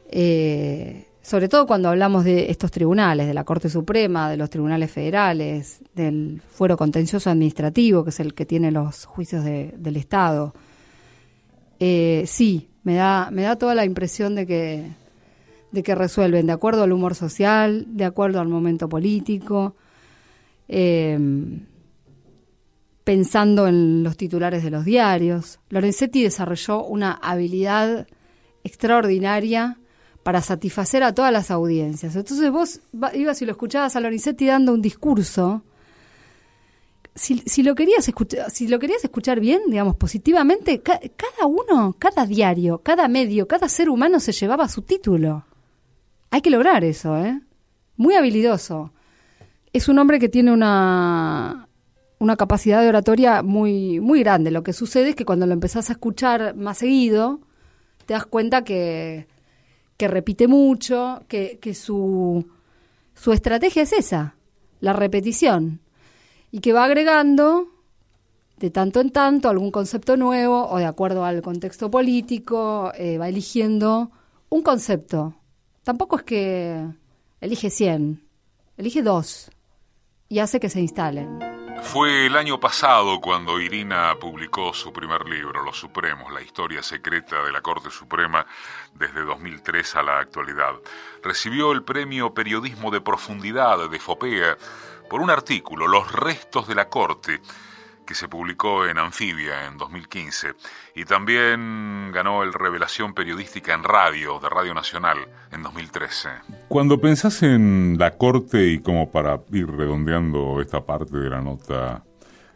[0.08, 4.90] Eh, sobre todo cuando hablamos de estos tribunales, de la Corte Suprema, de los tribunales
[4.90, 10.52] federales, del fuero contencioso administrativo, que es el que tiene los juicios del Estado.
[11.78, 14.88] Eh, sí, me da, me da toda la impresión de que,
[15.70, 19.76] de que resuelven de acuerdo al humor social, de acuerdo al momento político,
[20.66, 21.60] em,
[23.04, 25.60] pensando en los titulares de los diarios.
[25.68, 28.08] Lorenzetti desarrolló una habilidad
[28.64, 29.79] extraordinaria
[30.22, 32.14] para satisfacer a todas las audiencias.
[32.16, 32.80] Entonces vos
[33.14, 35.62] ibas y lo escuchabas a Lorenzetti dando un discurso.
[37.14, 42.78] Si, lo querías escuchar, si lo querías escuchar bien, digamos, positivamente, cada uno, cada diario,
[42.82, 45.44] cada medio, cada ser humano se llevaba su título.
[46.30, 47.40] Hay que lograr eso, ¿eh?
[47.96, 48.92] Muy habilidoso.
[49.72, 51.68] Es un hombre que tiene una,
[52.20, 54.50] una capacidad de oratoria muy, muy grande.
[54.50, 57.40] Lo que sucede es que cuando lo empezás a escuchar más seguido,
[58.06, 59.26] te das cuenta que,
[60.00, 62.48] que repite mucho, que, que su,
[63.14, 64.34] su estrategia es esa,
[64.80, 65.80] la repetición,
[66.50, 67.68] y que va agregando
[68.56, 73.28] de tanto en tanto algún concepto nuevo o de acuerdo al contexto político, eh, va
[73.28, 74.10] eligiendo
[74.48, 75.34] un concepto.
[75.82, 76.82] Tampoco es que
[77.42, 78.26] elige 100,
[78.78, 79.50] elige dos
[80.30, 81.40] y hace que se instalen.
[81.82, 87.42] Fue el año pasado cuando Irina publicó su primer libro, Los Supremos, la historia secreta
[87.42, 88.46] de la Corte Suprema
[88.94, 90.74] desde 2003 a la actualidad.
[91.22, 94.56] Recibió el premio Periodismo de Profundidad de FOPEA
[95.08, 97.40] por un artículo, Los restos de la Corte,
[98.10, 100.54] que se publicó en Anfibia en 2015
[100.96, 105.18] y también ganó el Revelación Periodística en Radio de Radio Nacional
[105.52, 106.28] en 2013.
[106.66, 112.02] Cuando pensás en la Corte y como para ir redondeando esta parte de la nota,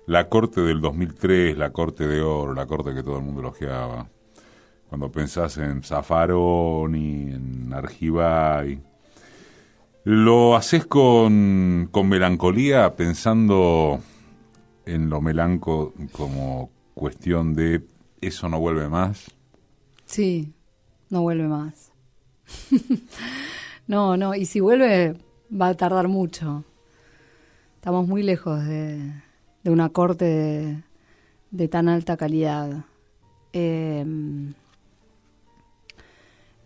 [0.07, 4.09] la Corte del 2003, la Corte de Oro, la Corte que todo el mundo elogiaba,
[4.95, 8.81] cuando pensás en Zaffaroni, en Argibay,
[10.05, 13.99] ¿lo haces con, con melancolía pensando
[14.87, 17.83] en lo melanco como cuestión de
[18.21, 19.33] eso no vuelve más?
[20.05, 20.53] Sí,
[21.11, 21.91] no vuelve más.
[23.89, 25.17] no, no, y si vuelve
[25.51, 26.63] va a tardar mucho.
[27.75, 29.13] Estamos muy lejos de,
[29.65, 30.85] de una corte
[31.51, 32.85] de, tan alta calidad.
[33.53, 34.55] Em,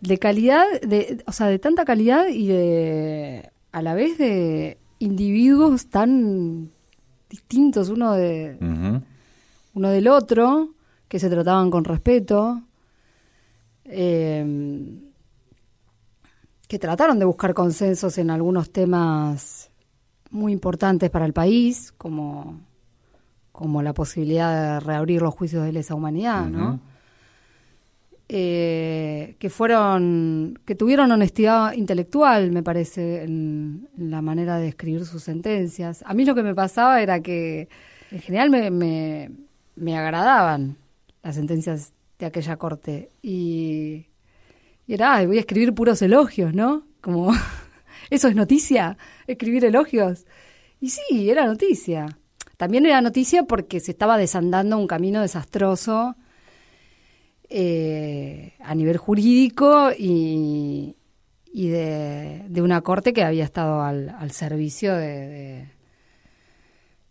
[0.01, 5.87] de calidad, de, o sea, de tanta calidad y de a la vez de individuos
[5.87, 6.71] tan
[7.29, 8.57] distintos uno de
[9.73, 10.69] uno del otro,
[11.07, 12.61] que se trataban con respeto,
[13.85, 14.99] eh,
[16.67, 19.71] que trataron de buscar consensos en algunos temas
[20.31, 22.59] muy importantes para el país, como,
[23.51, 26.79] como la posibilidad de reabrir los juicios de lesa humanidad, ¿no?
[28.31, 35.23] Eh, que fueron, que tuvieron honestidad intelectual, me parece, en, la manera de escribir sus
[35.23, 36.03] sentencias.
[36.05, 37.69] A mí lo que me pasaba era que
[38.11, 39.31] en general me, me,
[39.75, 40.77] me agradaban
[41.23, 44.05] las sentencias de aquella corte y,
[44.85, 46.85] y era, voy a escribir puros elogios, ¿no?
[47.01, 47.31] Como,
[48.11, 48.95] ¿eso es noticia?
[49.25, 50.27] ¿Escribir elogios?
[50.79, 52.19] Y sí, era noticia.
[52.57, 56.15] También era noticia porque se estaba desandando un camino desastroso
[57.49, 60.95] eh, a nivel jurídico y,
[61.53, 65.67] de, una corte que había estado al, servicio de,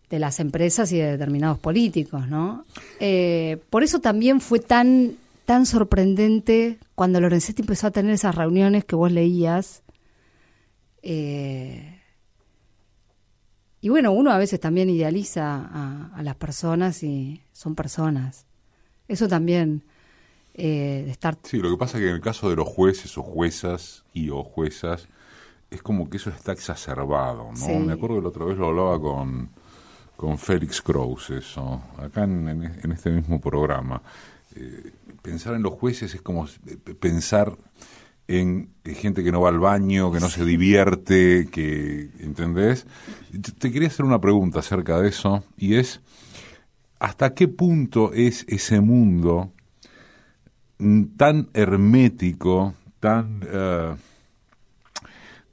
[0.08, 2.64] de, las empresas y de determinados políticos, ¿no?
[3.00, 5.16] Eh, por eso también fue tan
[5.48, 9.82] tan sorprendente cuando Lorenzetti empezó a tener esas reuniones que vos leías.
[11.00, 12.02] Eh,
[13.80, 18.44] y bueno, uno a veces también idealiza a, las personas y son personas.
[19.08, 19.84] Eso también
[20.58, 21.38] eh, de estar...
[21.44, 24.28] Sí, lo que pasa es que en el caso de los jueces o juezas y
[24.30, 25.08] o juezas,
[25.70, 27.56] es como que eso está exacerbado, ¿no?
[27.56, 27.72] Sí.
[27.72, 29.50] Me acuerdo que la otra vez lo hablaba con,
[30.16, 34.02] con Félix Kraus, eso, acá en, en este mismo programa.
[34.56, 34.92] Eh,
[35.22, 36.46] pensar en los jueces es como
[37.00, 37.56] pensar
[38.26, 42.86] en gente que no va al baño, que no se divierte, que, ¿entendés?
[43.58, 46.02] Te quería hacer una pregunta acerca de eso, y es,
[46.98, 49.52] ¿hasta qué punto es ese mundo
[51.16, 53.96] tan hermético, tan, uh,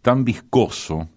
[0.01, 1.09] tan viscoso,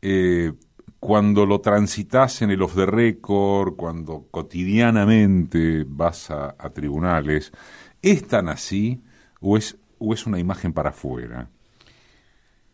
[0.00, 0.52] eh,
[1.00, 7.52] cuando lo transitas en el off the record, cuando cotidianamente vas a, a tribunales,
[8.00, 9.02] ¿es tan así
[9.40, 11.50] o es, o es una imagen para afuera?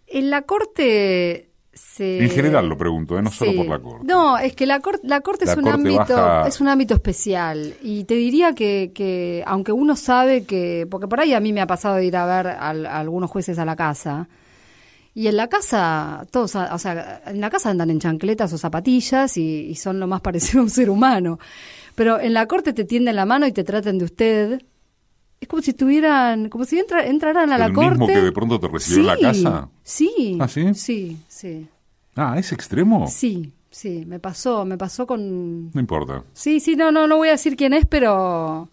[0.07, 2.23] En la corte se...
[2.23, 3.23] En general lo pregunto, ¿eh?
[3.23, 3.39] no sí.
[3.39, 4.07] solo por la corte.
[4.07, 6.49] No, es que la, cor la corte, la es, un corte ámbito, baja...
[6.49, 7.75] es un ámbito especial.
[7.83, 10.87] Y te diría que, que, aunque uno sabe que...
[10.91, 13.31] Porque por ahí a mí me ha pasado de ir a ver a, a algunos
[13.31, 14.29] jueces a la casa
[15.13, 19.37] y en la casa, todos, o sea, en la casa andan en chancletas o zapatillas
[19.37, 21.39] y, y, son lo más parecido a un ser humano.
[21.95, 24.63] Pero en la corte te tienden la mano y te tratan de usted.
[25.41, 27.91] Es como si estuvieran, como si entra, entraran a la ¿El corte.
[27.91, 29.69] mismo que de pronto te recibió sí, en la casa?
[29.83, 30.39] Sí.
[30.39, 30.75] ¿Ah, sí?
[30.75, 31.67] Sí, sí.
[32.15, 33.07] Ah, ¿es extremo?
[33.09, 35.71] Sí, sí, me pasó, me pasó con...
[35.73, 36.25] No importa.
[36.35, 38.69] Sí, sí, no, no, no voy a decir quién es, pero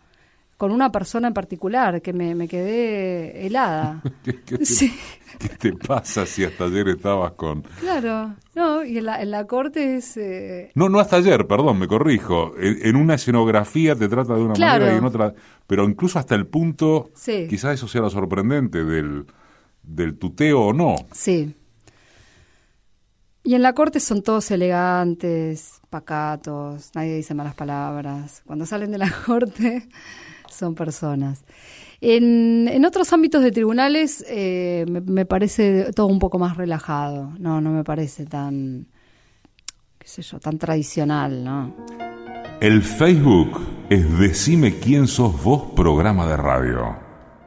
[0.58, 4.02] con una persona en particular que me, me quedé helada.
[4.24, 4.91] ¿Qué, sí.
[5.38, 7.62] ¿Qué, te, pasa si hasta ayer estabas con...?
[7.80, 10.17] Claro, no, y en la, en la corte es...
[10.17, 10.72] Eh...
[10.74, 12.56] No, no hasta ayer, perdón, me corrijo.
[12.58, 14.86] En, en, una escenografía te trata de una claro.
[14.86, 15.34] manera y en otra...
[15.67, 17.46] Pero incluso hasta el punto, sí.
[17.48, 19.28] quizás eso sea lo sorprendente del,
[19.84, 20.96] del tuteo o no.
[21.12, 21.56] Sí.
[23.43, 28.41] Y en la corte son todos elegantes, pacatos, nadie dice malas palabras.
[28.46, 29.88] Cuando salen de la corte
[30.52, 31.44] son personas.
[32.02, 37.34] En, en, otros ámbitos de tribunales eh, me, me, parece todo un poco más relajado,
[37.40, 38.86] no, no me parece tan,
[39.98, 41.74] qué sé yo, tan tradicional, ¿no?
[42.62, 46.98] El Facebook es Decime quién sos vos programa de radio.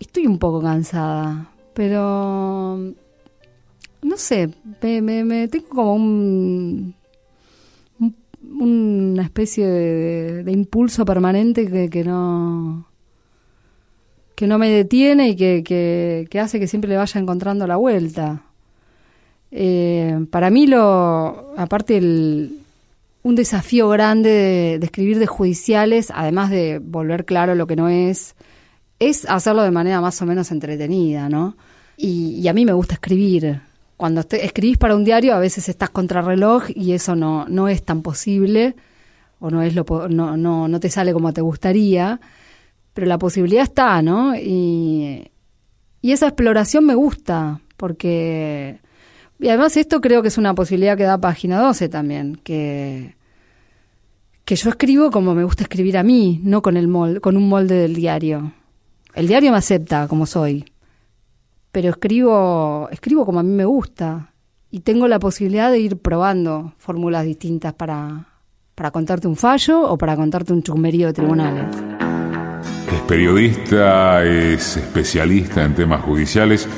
[0.00, 2.76] Estoy un poco cansada, pero
[4.02, 4.50] no sé,
[4.82, 6.96] me, me, tengo como un,
[8.00, 12.88] un, una especie de, impulso permanente que, no
[14.34, 17.76] que no me detiene y que, que, que, hace que siempre le vaya encontrando la
[17.76, 18.42] vuelta.
[19.52, 22.62] Eh, para mí lo aparte el,
[23.22, 28.36] un desafío grande de, escribir de judiciales, además de volver claro lo que no es,
[28.98, 31.56] es hacerlo de manera más o menos entretenida, ¿no?
[31.96, 33.60] Y, a mí me gusta escribir.
[33.96, 37.68] Cuando te, escribís para un diario, a veces estás contra reloj y eso no, no
[37.68, 38.76] es tan posible,
[39.40, 42.20] o no, es lo, no, no, no te sale como te gustaría,
[42.94, 44.36] pero la posibilidad está, ¿no?
[44.36, 45.30] Y,
[46.00, 48.80] y esa exploración me gusta, porque...
[49.40, 53.14] Y además esto creo que es una posibilidad que da Página 12 también, que,
[54.44, 57.48] que yo escribo como me gusta escribir a mí, no con, el molde, con un
[57.48, 58.52] molde del diario.
[59.14, 60.64] El diario me acepta como soy,
[61.70, 64.32] pero escribo, escribo como a mí me gusta
[64.70, 68.26] y tengo la posibilidad de ir probando fórmulas distintas para,
[68.74, 71.76] para contarte un fallo o para contarte un chusmerío de tribunales.
[72.92, 76.68] Es periodista, es especialista en temas judiciales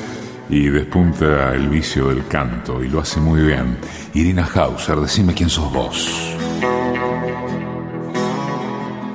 [0.51, 3.77] y despunta el vicio del canto y lo hace muy bien.
[4.13, 6.35] Irina Hauser, decime quién sos vos.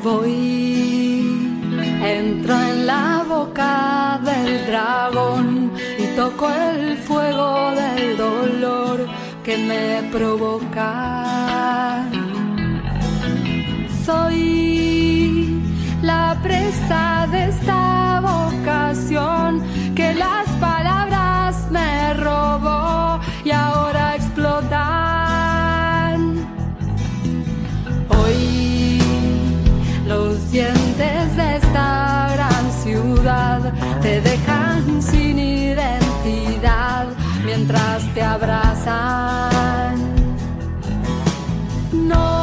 [0.03, 1.61] Voy,
[2.03, 9.07] entro en la boca del dragón y toco el fuego del dolor
[9.45, 12.09] que me provoca.
[14.07, 15.61] Soy
[16.03, 19.63] la presa de esta vocación
[19.95, 20.46] que las
[34.03, 37.07] te dejan sin identidad
[37.45, 39.97] mientras te abrazan.
[41.93, 42.36] No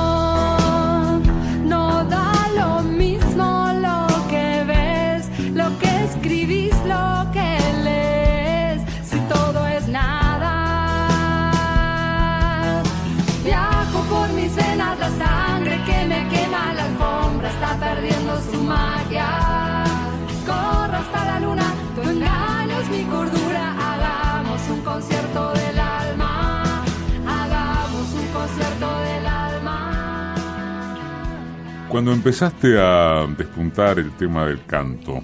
[31.93, 35.21] Cuando empezaste a despuntar el tema del canto,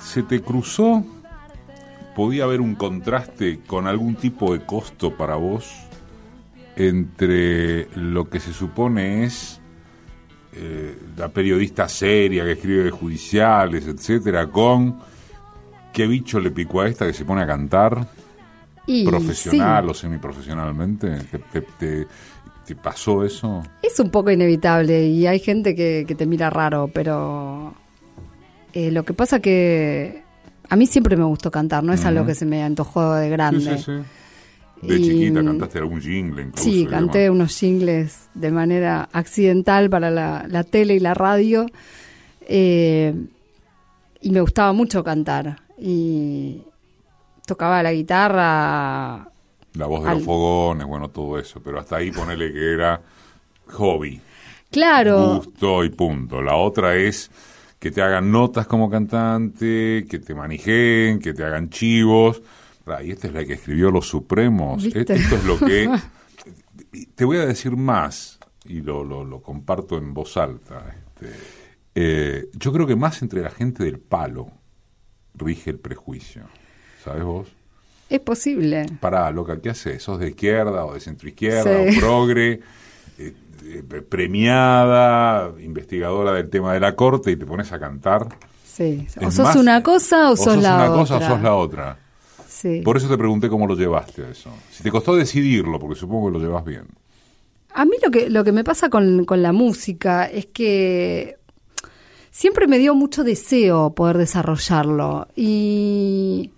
[0.00, 1.06] ¿se te cruzó?
[2.16, 5.72] ¿Podía haber un contraste con algún tipo de costo para vos
[6.74, 9.60] entre lo que se supone es
[10.54, 14.98] eh, la periodista seria que escribe de judiciales, etcétera, con
[15.92, 18.08] qué bicho le picó a esta que se pone a cantar?
[18.88, 21.16] Y profesional sí, o semiprofesionalmente?
[21.30, 22.06] ¿Te, te, te-
[22.74, 23.62] pasó eso?
[23.82, 27.74] es un poco inevitable y hay gente que, que te mira raro, pero
[28.72, 30.22] eh, lo que pasa que
[30.68, 33.76] a mí siempre me gustó cantar, no es algo que se me antojó de grande.
[33.78, 33.92] Sí, sí,
[34.82, 34.86] sí.
[34.88, 36.64] De Y- chiquita cantaste algún jingle incluso.
[36.68, 37.34] Sí, canté demás.
[37.36, 41.66] unos jingles de manera accidental para la, la tele y la radio.
[42.40, 43.14] eh,
[44.20, 45.58] y me gustaba mucho cantar.
[45.78, 46.62] Y
[47.46, 49.28] tocaba la guitarra.
[49.74, 51.60] La voz de al- los fogones, bueno, todo eso.
[51.62, 53.00] Pero hasta ahí ponele que era
[53.68, 54.20] hobby,
[54.70, 56.42] Claro, gusto y punto.
[56.42, 57.30] La otra es
[57.78, 62.42] que te hagan notas como cantante, que te manejen, que te hagan chivos.
[63.04, 64.82] Y esta es la que escribió Los Supremos.
[64.84, 65.12] ¿Viste?
[65.12, 65.88] E- Esto es lo que...
[67.14, 70.94] Te voy a decir más, y lo, lo, lo comparto en voz alta.
[71.14, 71.32] este,
[71.94, 74.48] eh, yo creo que más entre la gente del palo
[75.34, 76.42] rige el prejuicio.
[77.02, 77.48] ¿Sabes vos?
[78.14, 78.86] Es posible.
[79.00, 80.02] Pará, loca, ¿qué haces?
[80.02, 81.96] ¿Sos de izquierda o de centroizquierda Sí.
[81.96, 82.60] o progre?
[83.18, 83.34] eh,
[83.64, 88.26] eh, premiada, investigadora del tema de la corte y te pones a cantar.
[88.66, 89.06] Sí.
[89.20, 90.96] O Es sos más, una cosa o, sos, la una otra.
[90.96, 91.98] cosa o sos la otra.
[92.48, 92.80] Sí.
[92.84, 94.50] Por eso te pregunté cómo lo llevaste a eso.
[94.70, 96.84] Si te costó decidirlo, porque supongo que lo llevas bien.
[97.74, 101.36] A mí lo que, lo que me pasa con, con la música es que
[102.30, 105.28] siempre me dio mucho deseo poder desarrollarlo.
[105.36, 106.50] Y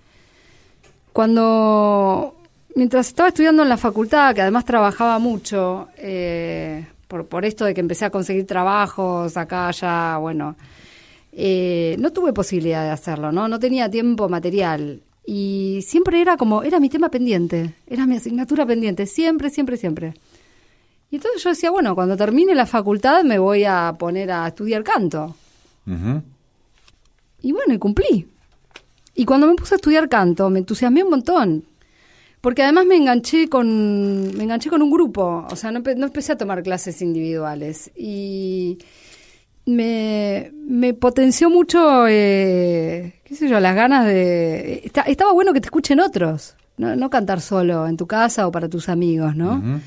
[1.14, 2.34] cuando,
[2.74, 7.72] mientras estaba estudiando en la facultad, que además trabajaba mucho, eh, por, por esto de
[7.72, 10.56] que empecé a conseguir trabajos acá, allá, bueno,
[11.30, 13.46] eh, no tuve posibilidad de hacerlo, ¿no?
[13.46, 15.02] No tenía tiempo material.
[15.24, 20.14] Y siempre era como, era mi tema pendiente, era mi asignatura pendiente, siempre, siempre, siempre.
[21.12, 24.82] Y entonces yo decía, bueno, cuando termine la facultad me voy a poner a estudiar
[24.82, 25.36] canto.
[27.40, 28.33] Y bueno, y cumplí.
[29.14, 31.64] Y cuando me puse a estudiar canto, me entusiasmé un montón.
[32.40, 35.46] Porque además me enganché con, me enganché con un grupo.
[35.50, 37.90] O sea, no, no empecé a tomar clases individuales.
[37.96, 38.78] Y
[39.66, 44.82] me, me potenció mucho, eh, qué sé yo, las ganas de...
[44.84, 46.54] está- estaba bueno que te escuchen otros.
[46.76, 49.80] No, no cantar solo en tu casa o para tus amigos, ¿no?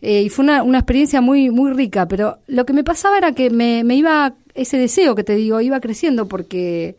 [0.00, 3.32] Eh, y fue una, una experiencia muy, muy rica, pero lo que me pasaba era
[3.32, 6.96] que me, me iba, ese deseo que te digo, iba creciendo porque,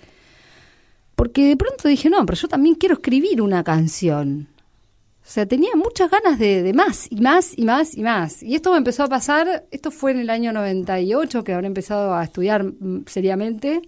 [1.16, 4.48] porque de pronto dije, no, pero yo también quiero escribir una canción.
[5.26, 8.44] O sea, tenía muchas ganas de, de más y más y más y más.
[8.44, 12.14] Y esto me empezó a pasar, esto fue en el año 98 que habré empezado
[12.14, 13.82] a estudiar mm, seriamente.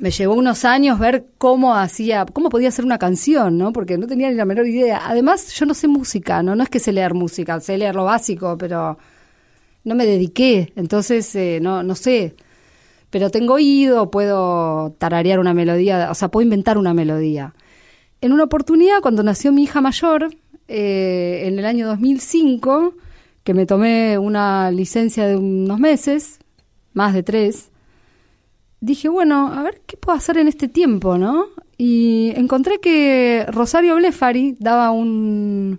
[0.00, 3.72] Me llevó unos años ver cómo hacía, cómo podía hacer una canción, ¿no?
[3.72, 5.02] Porque no tenía ni la menor idea.
[5.06, 6.56] Además, yo no sé música, ¿no?
[6.56, 8.98] No es que sé leer música, sé leer lo básico, pero
[9.84, 12.34] no me dediqué, entonces eh, no, no sé.
[13.14, 17.54] Pero tengo oído, puedo tararear una melodía, o sea, puedo inventar una melodía.
[18.20, 20.34] En una oportunidad, cuando nació mi hija mayor,
[20.66, 22.94] eh, en el año 2005,
[23.44, 26.40] que me tomé una licencia de unos meses,
[26.92, 27.70] más de tres,
[28.80, 31.46] dije, bueno, a ver qué puedo hacer en este tiempo, ¿no?
[31.78, 35.78] Y encontré que Rosario Blefari daba un,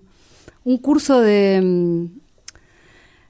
[0.81, 2.14] curso de, mm,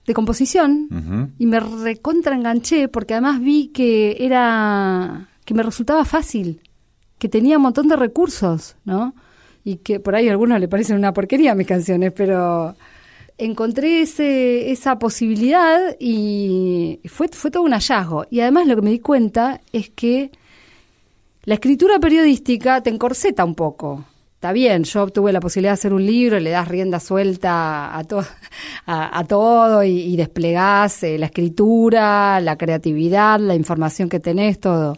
[0.06, 6.62] de composición y me recontra enganché porque además vi que era que me resultaba fácil,
[7.18, 9.14] que tenía un montón de recursos, ¿no?
[9.64, 12.76] Y que por ahí a algunos le parecen una porquería mis canciones, pero
[13.38, 18.26] encontré ese, esa posibilidad y fue, fue todo un hallazgo.
[18.30, 20.32] Y además lo que me di cuenta es que
[21.44, 24.06] la escritura periodística te encorseta un poco.
[24.46, 28.04] Está bien, yo tuve la posibilidad de hacer un libro, le das rienda suelta a,
[28.86, 34.98] a, todo y, y eh, la escritura, la creatividad, la información que tenés, todo.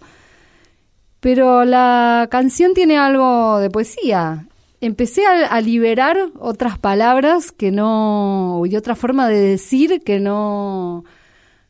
[1.22, 4.50] Pero la canción tiene algo de poesía
[4.82, 11.06] empecé a, a liberar otras palabras que no, y otra forma de decir que no,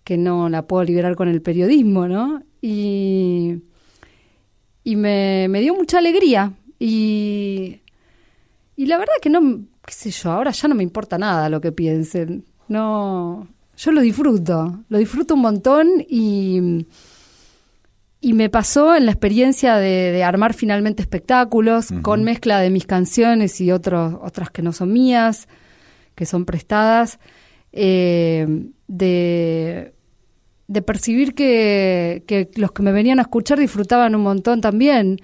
[0.03, 2.41] que no la puedo liberar con el periodismo, ¿no?
[2.59, 3.61] Y,
[4.83, 6.56] y me, me dio mucha alegría.
[6.79, 7.81] Y,
[8.75, 11.61] y la verdad que no, qué sé yo, ahora ya no me importa nada lo
[11.61, 12.45] que piensen.
[12.67, 13.47] No,
[13.77, 16.85] yo lo disfruto, lo disfruto un montón y,
[18.19, 22.85] y me pasó en la experiencia de, de armar finalmente espectáculos con mezcla de mis
[22.85, 25.47] canciones y otros, otras que no son mías,
[26.15, 27.19] que son prestadas,
[27.71, 28.47] eh,
[28.87, 29.93] de,
[30.67, 35.19] de percibir que, que los que me venían a escuchar disfrutaban un montón también.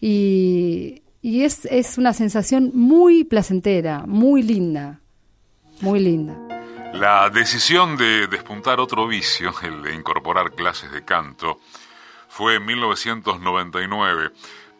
[0.00, 5.00] Y, es, es una sensación muy placentera, muy linda,
[5.80, 6.36] muy linda.
[6.92, 11.60] La decisión de despuntar otro vicio, el de incorporar clases de canto,
[12.28, 14.30] fue en 1999.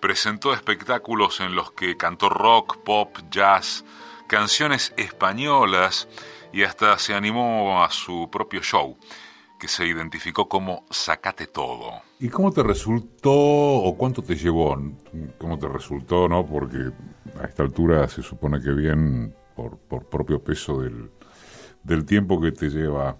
[0.00, 3.84] Presentó espectáculos en los que cantó rock, pop, jazz,
[4.26, 6.08] canciones españolas
[6.52, 8.96] y hasta se animó a su propio show,
[9.58, 12.07] que se identificó como Sacate Todo.
[12.20, 14.76] ¿Y cómo te resultó o cuánto te llevó?
[15.38, 16.44] ¿Cómo te resultó, no?
[16.44, 16.90] Porque
[17.40, 21.10] a esta altura se supone que bien por, por propio peso del,
[21.84, 23.16] del tiempo que te lleva,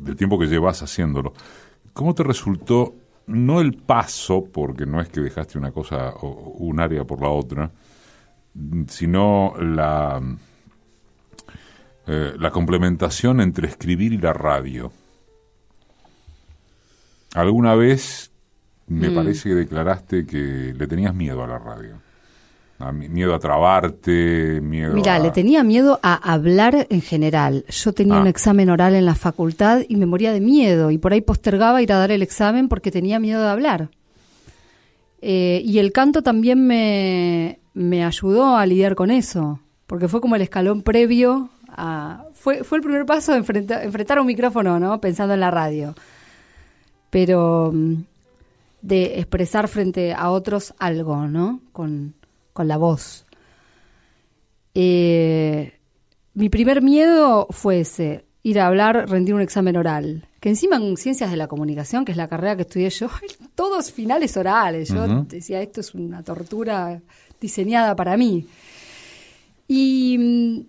[0.00, 1.32] del tiempo que llevas haciéndolo.
[1.92, 2.94] ¿Cómo te resultó
[3.26, 7.28] no el paso, porque no es que dejaste una cosa o un área por la
[7.28, 7.72] otra,
[8.86, 10.22] sino la,
[12.06, 14.92] eh, la complementación entre escribir y la radio?
[17.34, 18.30] Alguna vez
[18.86, 19.14] me Mm.
[19.14, 22.00] parece que declaraste que le tenías miedo a la radio.
[22.80, 25.18] A mi- miedo a trabarte, miedo Mira, a...
[25.18, 27.64] le tenía miedo a hablar en general.
[27.68, 28.20] Yo tenía Ah.
[28.20, 31.82] un examen oral en la facultad y me moría de miedo y por ahí postergaba
[31.82, 33.88] ir a dar el examen porque tenía miedo de hablar.
[35.20, 39.58] Eh, y el canto también me, me ayudó a lidiar con eso,
[39.88, 42.24] porque fue como el escalón previo a...
[42.34, 45.00] Fue, fue el primer paso de enfrentar, enfrentar un micrófono, ¿no?
[45.00, 45.96] Pensando en la radio.
[47.10, 47.94] Pero mm,
[48.82, 51.60] de expresar frente a otros algo, ¿no?
[51.72, 52.14] Con,
[52.52, 53.26] con la voz.
[54.74, 55.72] Eh,
[56.34, 60.28] mi primer miedo fue ese, ir a hablar, rendir un examen oral.
[60.40, 63.08] Que encima en ciencias de la comunicación, que es la carrera que estudié yo,
[63.54, 64.88] todos finales orales.
[64.88, 67.00] Yo decía, esto es una tortura
[67.40, 68.46] diseñada para mí.
[69.66, 70.60] Y mm,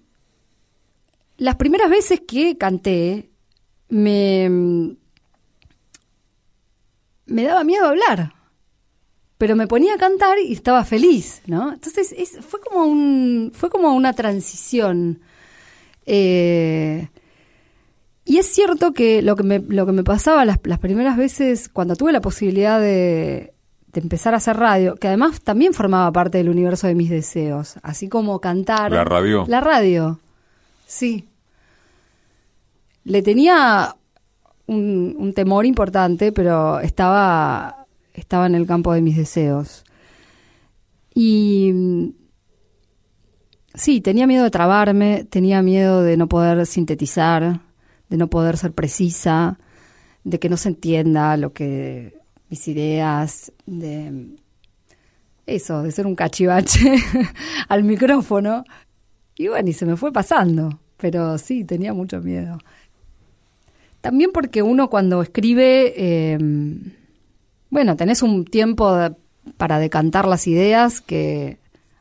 [1.38, 3.30] las primeras veces que canté,
[3.90, 4.92] me, mm,
[7.30, 8.34] me daba miedo hablar
[9.38, 11.72] pero me ponía a cantar y estaba feliz, ¿no?
[11.72, 15.22] Entonces es- fue como un fue como una transición.
[16.06, 17.08] Eh,
[18.26, 21.70] y es cierto que lo que me, lo que me pasaba las, las primeras veces
[21.70, 23.54] cuando tuve la posibilidad de,
[23.94, 27.76] de empezar a hacer radio, que además también formaba parte del universo de mis deseos,
[27.82, 28.92] así como cantar.
[28.92, 29.46] ¿La radio?
[29.48, 30.20] La radio,
[30.86, 31.30] sí.
[33.06, 33.96] Le tenía
[34.70, 39.84] un, temor importante, pero estaba, estaba en el campo de mis deseos.
[41.14, 42.10] Y mm,
[43.74, 47.62] sí, tenía miedo de trabarme, tenía miedo de no poder sintetizar,
[48.10, 49.60] de no poder ser precisa,
[50.24, 52.18] de que no se entienda lo que
[52.50, 54.36] mis ideas, de
[55.46, 56.96] eso, de ser un cachivache
[57.68, 58.64] al micrófono.
[59.36, 62.58] Y bueno, y se me fue pasando, pero sí, tenía mucho miedo.
[64.02, 66.38] También porque uno cuando escribe, eh,
[67.70, 69.16] bueno, tenés un tiempo de-
[69.58, 71.58] para decantar las ideas que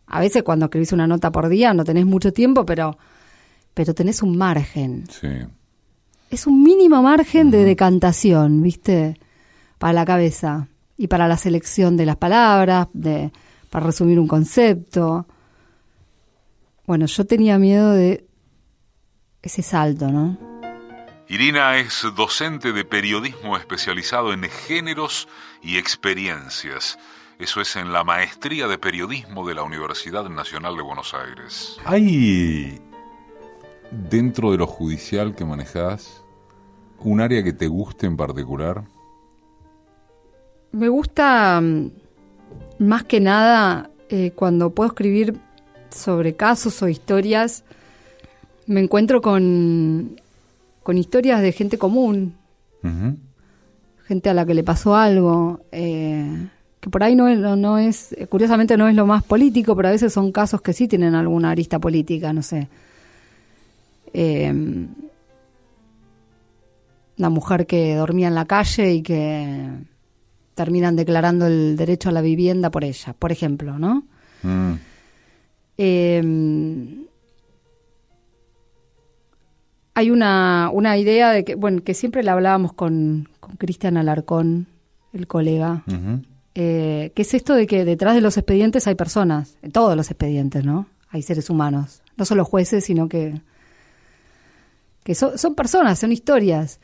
[0.06, 2.96] a veces cuando escribís una nota por día no tenés mucho tiempo, pero,
[3.74, 5.04] pero tenés un margen.
[5.10, 5.28] Sí.
[6.30, 9.18] Es un mínimo margen de decantación, ¿viste?
[9.78, 13.32] Para la cabeza y para la selección de las palabras, de,
[13.70, 15.26] para resumir un concepto.
[16.86, 18.26] Bueno, yo tenía miedo de
[19.42, 20.57] ese salto, ¿no?
[21.30, 25.28] Irina es docente de periodismo especializado en géneros
[25.62, 26.98] y experiencias.
[27.38, 31.76] Eso es en la Maestría de Periodismo de la Universidad Nacional de Buenos Aires.
[31.84, 32.80] ¿Hay
[33.90, 36.24] dentro de lo judicial que manejas
[36.98, 38.84] un área que te guste en particular?
[40.72, 41.90] Me gusta mm,
[42.78, 45.38] más que nada eh, cuando puedo escribir
[45.90, 47.64] sobre casos o historias,
[48.66, 50.18] me encuentro con,
[50.88, 52.32] con historias de gente común,
[54.06, 56.48] gente a la que le pasó algo, eh,
[56.80, 59.76] que por ahí no es, no, no es, eh, curiosamente no es lo más político,
[59.76, 62.68] pero a veces son casos que sí tienen alguna arista política, no sé.
[64.14, 64.50] Eh,
[67.18, 69.68] una mujer que dormía en la calle y que
[70.54, 74.04] terminan declarando el derecho a la vivienda por ella, por ejemplo, ¿no?
[74.42, 74.72] Mm.
[75.76, 77.07] Eh,
[79.98, 83.28] hay una, una idea de que, bueno, que siempre la hablábamos con
[83.58, 84.68] Cristian Alarcón,
[85.12, 85.82] el colega,
[86.54, 90.08] eh, que es esto de que detrás de los expedientes hay personas, en todos los
[90.08, 90.86] expedientes, ¿no?
[91.10, 93.40] Hay seres humanos, no solo jueces, sino que,
[95.02, 96.78] que son personas, son historias.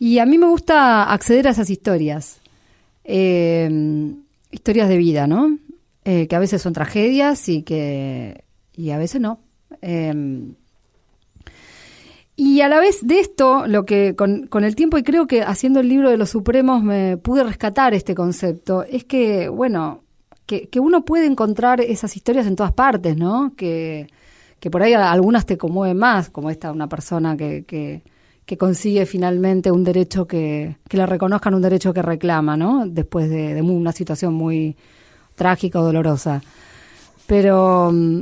[0.00, 2.40] Y a mí me gusta acceder a esas historias,
[3.04, 3.70] eh,
[4.50, 5.56] historias de vida, ¿no?
[6.04, 8.42] Eh, que a veces son tragedias y que
[8.74, 9.38] y a veces no.
[9.80, 10.12] Eh,
[12.40, 15.80] y a la vez de esto, lo que con, el tiempo, y creo que haciendo
[15.80, 20.04] el libro de los Supremos me pude rescatar este concepto, es que, bueno,
[20.46, 23.54] que, que uno puede encontrar esas historias en todas partes, ¿no?
[23.56, 24.06] Que,
[24.60, 28.04] que por ahí algunas te conmueven más, como esta, una persona que, que,
[28.46, 32.86] que consigue finalmente un derecho que, que le reconozcan un derecho que reclama, ¿no?
[32.86, 34.76] Después de, de una situación muy
[35.34, 36.40] trágica o dolorosa.
[37.26, 38.20] Pero mm,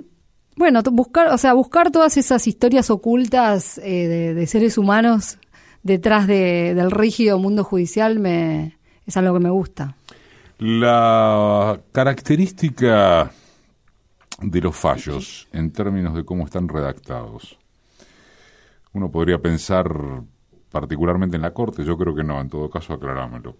[0.56, 5.38] bueno, buscar, o sea, buscar todas esas historias ocultas eh, de, seres humanos
[5.82, 8.76] detrás del rígido mundo judicial me,
[9.06, 9.94] es algo que me gusta.
[10.58, 13.30] La característica
[14.40, 17.58] de los fallos en términos de cómo están redactados.
[18.94, 19.88] Uno podría pensar
[20.70, 23.56] particularmente en la Corte, yo creo que no, en todo caso aclarámelo.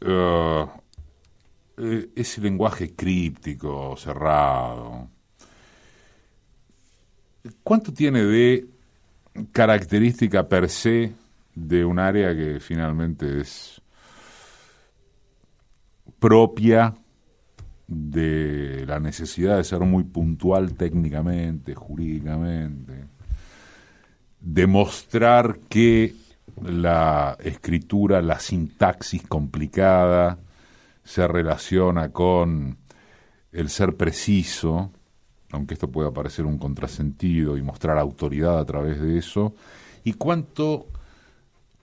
[0.00, 0.68] Uh,
[2.14, 5.08] ese lenguaje críptico, cerrado,
[7.62, 8.66] ¿Cuánto tiene de
[9.52, 11.12] característica per se
[11.54, 13.80] de un área que finalmente es
[16.18, 16.94] propia
[17.86, 23.06] de la necesidad de ser muy puntual técnicamente, jurídicamente,
[24.40, 26.14] demostrar que
[26.62, 30.38] la escritura, la sintaxis complicada,
[31.02, 32.76] se relaciona con
[33.52, 34.92] el ser preciso,
[35.52, 39.54] aunque esto pueda parecer un contrasentido y mostrar autoridad a través de eso,
[40.04, 40.88] y cuánto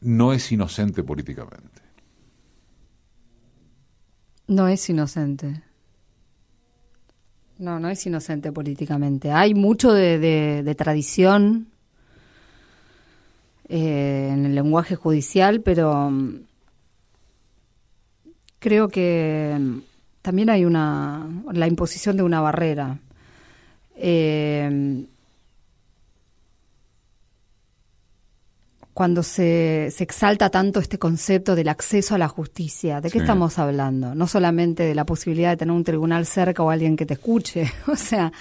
[0.02, 1.82] no es inocente políticamente.
[4.48, 5.64] No es inocente.
[7.58, 9.32] No, no es inocente políticamente.
[9.32, 11.68] Hay mucho de, tradición
[13.68, 16.42] eh, en el lenguaje judicial, pero mm,
[18.60, 19.78] creo que mm,
[20.22, 23.00] también hay una la imposición de una barrera
[23.96, 25.06] eh,
[28.96, 33.60] cuando se, se, exalta tanto este concepto del acceso a la justicia, ¿de qué estamos
[33.60, 34.16] hablando?
[34.16, 37.70] No solamente de la posibilidad de tener un tribunal cerca o alguien que te escuche,
[37.88, 38.32] o sea,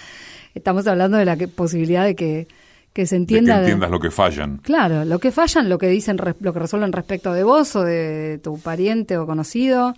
[0.54, 2.46] estamos hablando de la posibilidad de que,
[2.92, 3.56] que se entienda...
[3.56, 4.58] que entiendas lo que fallan.
[4.58, 8.38] Claro, lo que fallan, lo que dicen, lo que resuelven respecto de vos o de
[8.40, 9.92] tu pariente o conocido.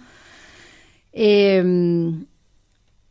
[1.12, 1.62] Eh,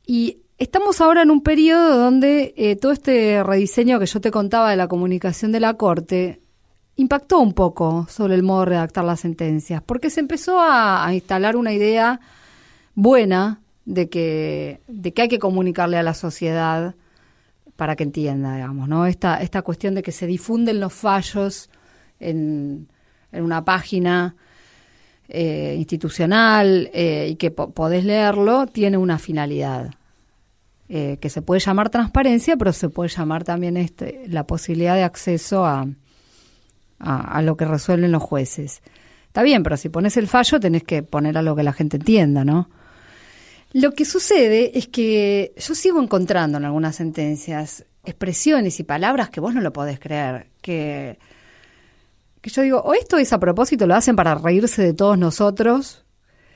[0.07, 4.69] y Estamos ahora en un periodo donde eh, todo este rediseño que yo te contaba
[4.69, 6.39] de la comunicación de la Corte
[6.95, 11.57] impactó un poco sobre el modo de redactar las sentencias, porque se empezó a, instalar
[11.57, 12.21] una idea
[12.93, 16.95] buena de que, de que hay que comunicarle a la sociedad
[17.75, 19.05] para que entienda, digamos, ¿no?
[19.07, 21.69] Esta, cuestión de que se difunden los fallos
[22.21, 22.87] en,
[23.33, 24.37] en una página
[25.27, 29.91] eh, institucional eh, y que podés leerlo, tiene una finalidad.
[30.87, 35.01] Eh, que se puede llamar transparencia, pero se puede llamar también este, la posibilidad de
[35.01, 35.87] acceso a,
[36.99, 38.83] a, lo que resuelven los jueces.
[39.25, 42.45] Está bien, pero si pones el fallo tenés que poner algo que la gente entienda,
[42.45, 42.69] ¿no?
[43.73, 49.39] Lo que sucede es que yo sigo encontrando en algunas sentencias expresiones y palabras que
[49.39, 51.17] vos no lo podés creer, que,
[52.41, 56.05] que yo digo, o esto es a propósito, lo hacen para reírse de todos nosotros.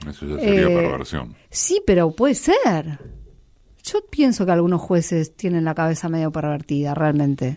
[0.07, 1.35] Eso ya sería eh, perversión.
[1.49, 2.99] Sí, pero puede ser.
[3.91, 7.55] Yo pienso que algunos jueces tienen la cabeza medio pervertida, realmente.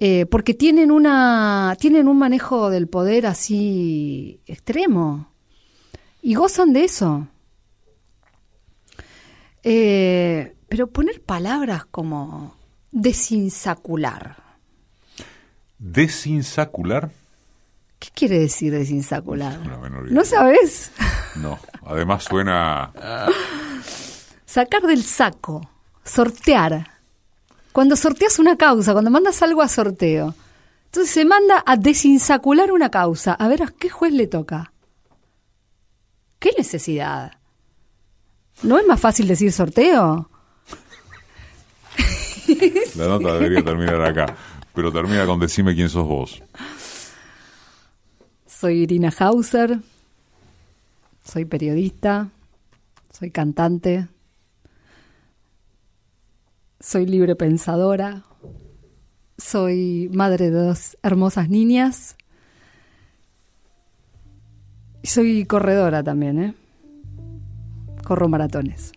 [0.00, 5.32] Eh, porque tienen una tienen un manejo del poder así extremo
[6.22, 7.26] y gozan de eso
[9.64, 12.54] eh, pero poner palabras como
[12.92, 14.36] desinsacular
[15.80, 17.10] desinsacular
[17.98, 19.58] ¿Qué quiere decir desinsacular?
[20.08, 20.92] ¿No sabes?
[21.34, 22.92] No, además suena
[24.58, 25.70] sacar del saco,
[26.04, 26.90] sortear.
[27.70, 30.34] Cuando sorteas una causa, cuando mandas algo a sorteo,
[30.86, 33.34] entonces se manda a desinsacular una causa.
[33.34, 34.72] A ver a qué juez le toca.
[36.40, 37.34] ¿Qué necesidad?
[38.64, 40.28] ¿No es más fácil decir sorteo?
[42.96, 44.34] La nota debería terminar acá,
[44.74, 46.42] pero termina con decime quién sos vos.
[48.44, 49.78] Soy Irina Hauser,
[51.22, 52.30] soy periodista,
[53.12, 54.08] soy cantante,
[56.80, 58.24] soy libre pensadora,
[59.36, 62.16] soy madre de dos hermosas niñas
[65.02, 66.54] y soy corredora también, ¿eh?
[68.04, 68.92] Corro maratones.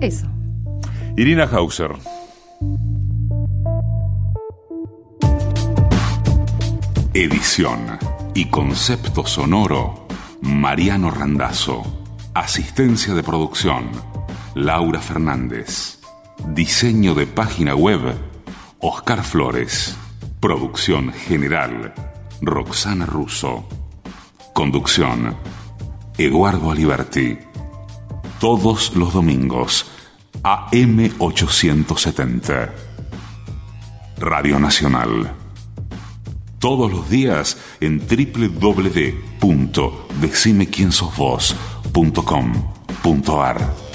[0.00, 0.26] Eso.
[1.16, 1.90] Irina Hauser.
[7.14, 7.98] Edición
[8.34, 10.06] y concepto sonoro,
[10.40, 11.97] Mariano Randazzo.
[12.38, 13.90] Asistencia de producción,
[14.54, 15.98] Laura Fernández.
[16.46, 18.14] Diseño de página web,
[18.78, 19.96] Oscar Flores.
[20.38, 21.92] Producción general,
[22.40, 23.68] Roxana Russo.
[24.52, 25.36] Conducción,
[26.16, 27.38] Eduardo Aliberti.
[28.38, 29.90] Todos los domingos,
[30.44, 32.70] AM870.
[34.16, 35.34] Radio Nacional.
[36.60, 37.98] Todos los días en
[41.98, 43.87] www.decimequiensosvos.com.ar.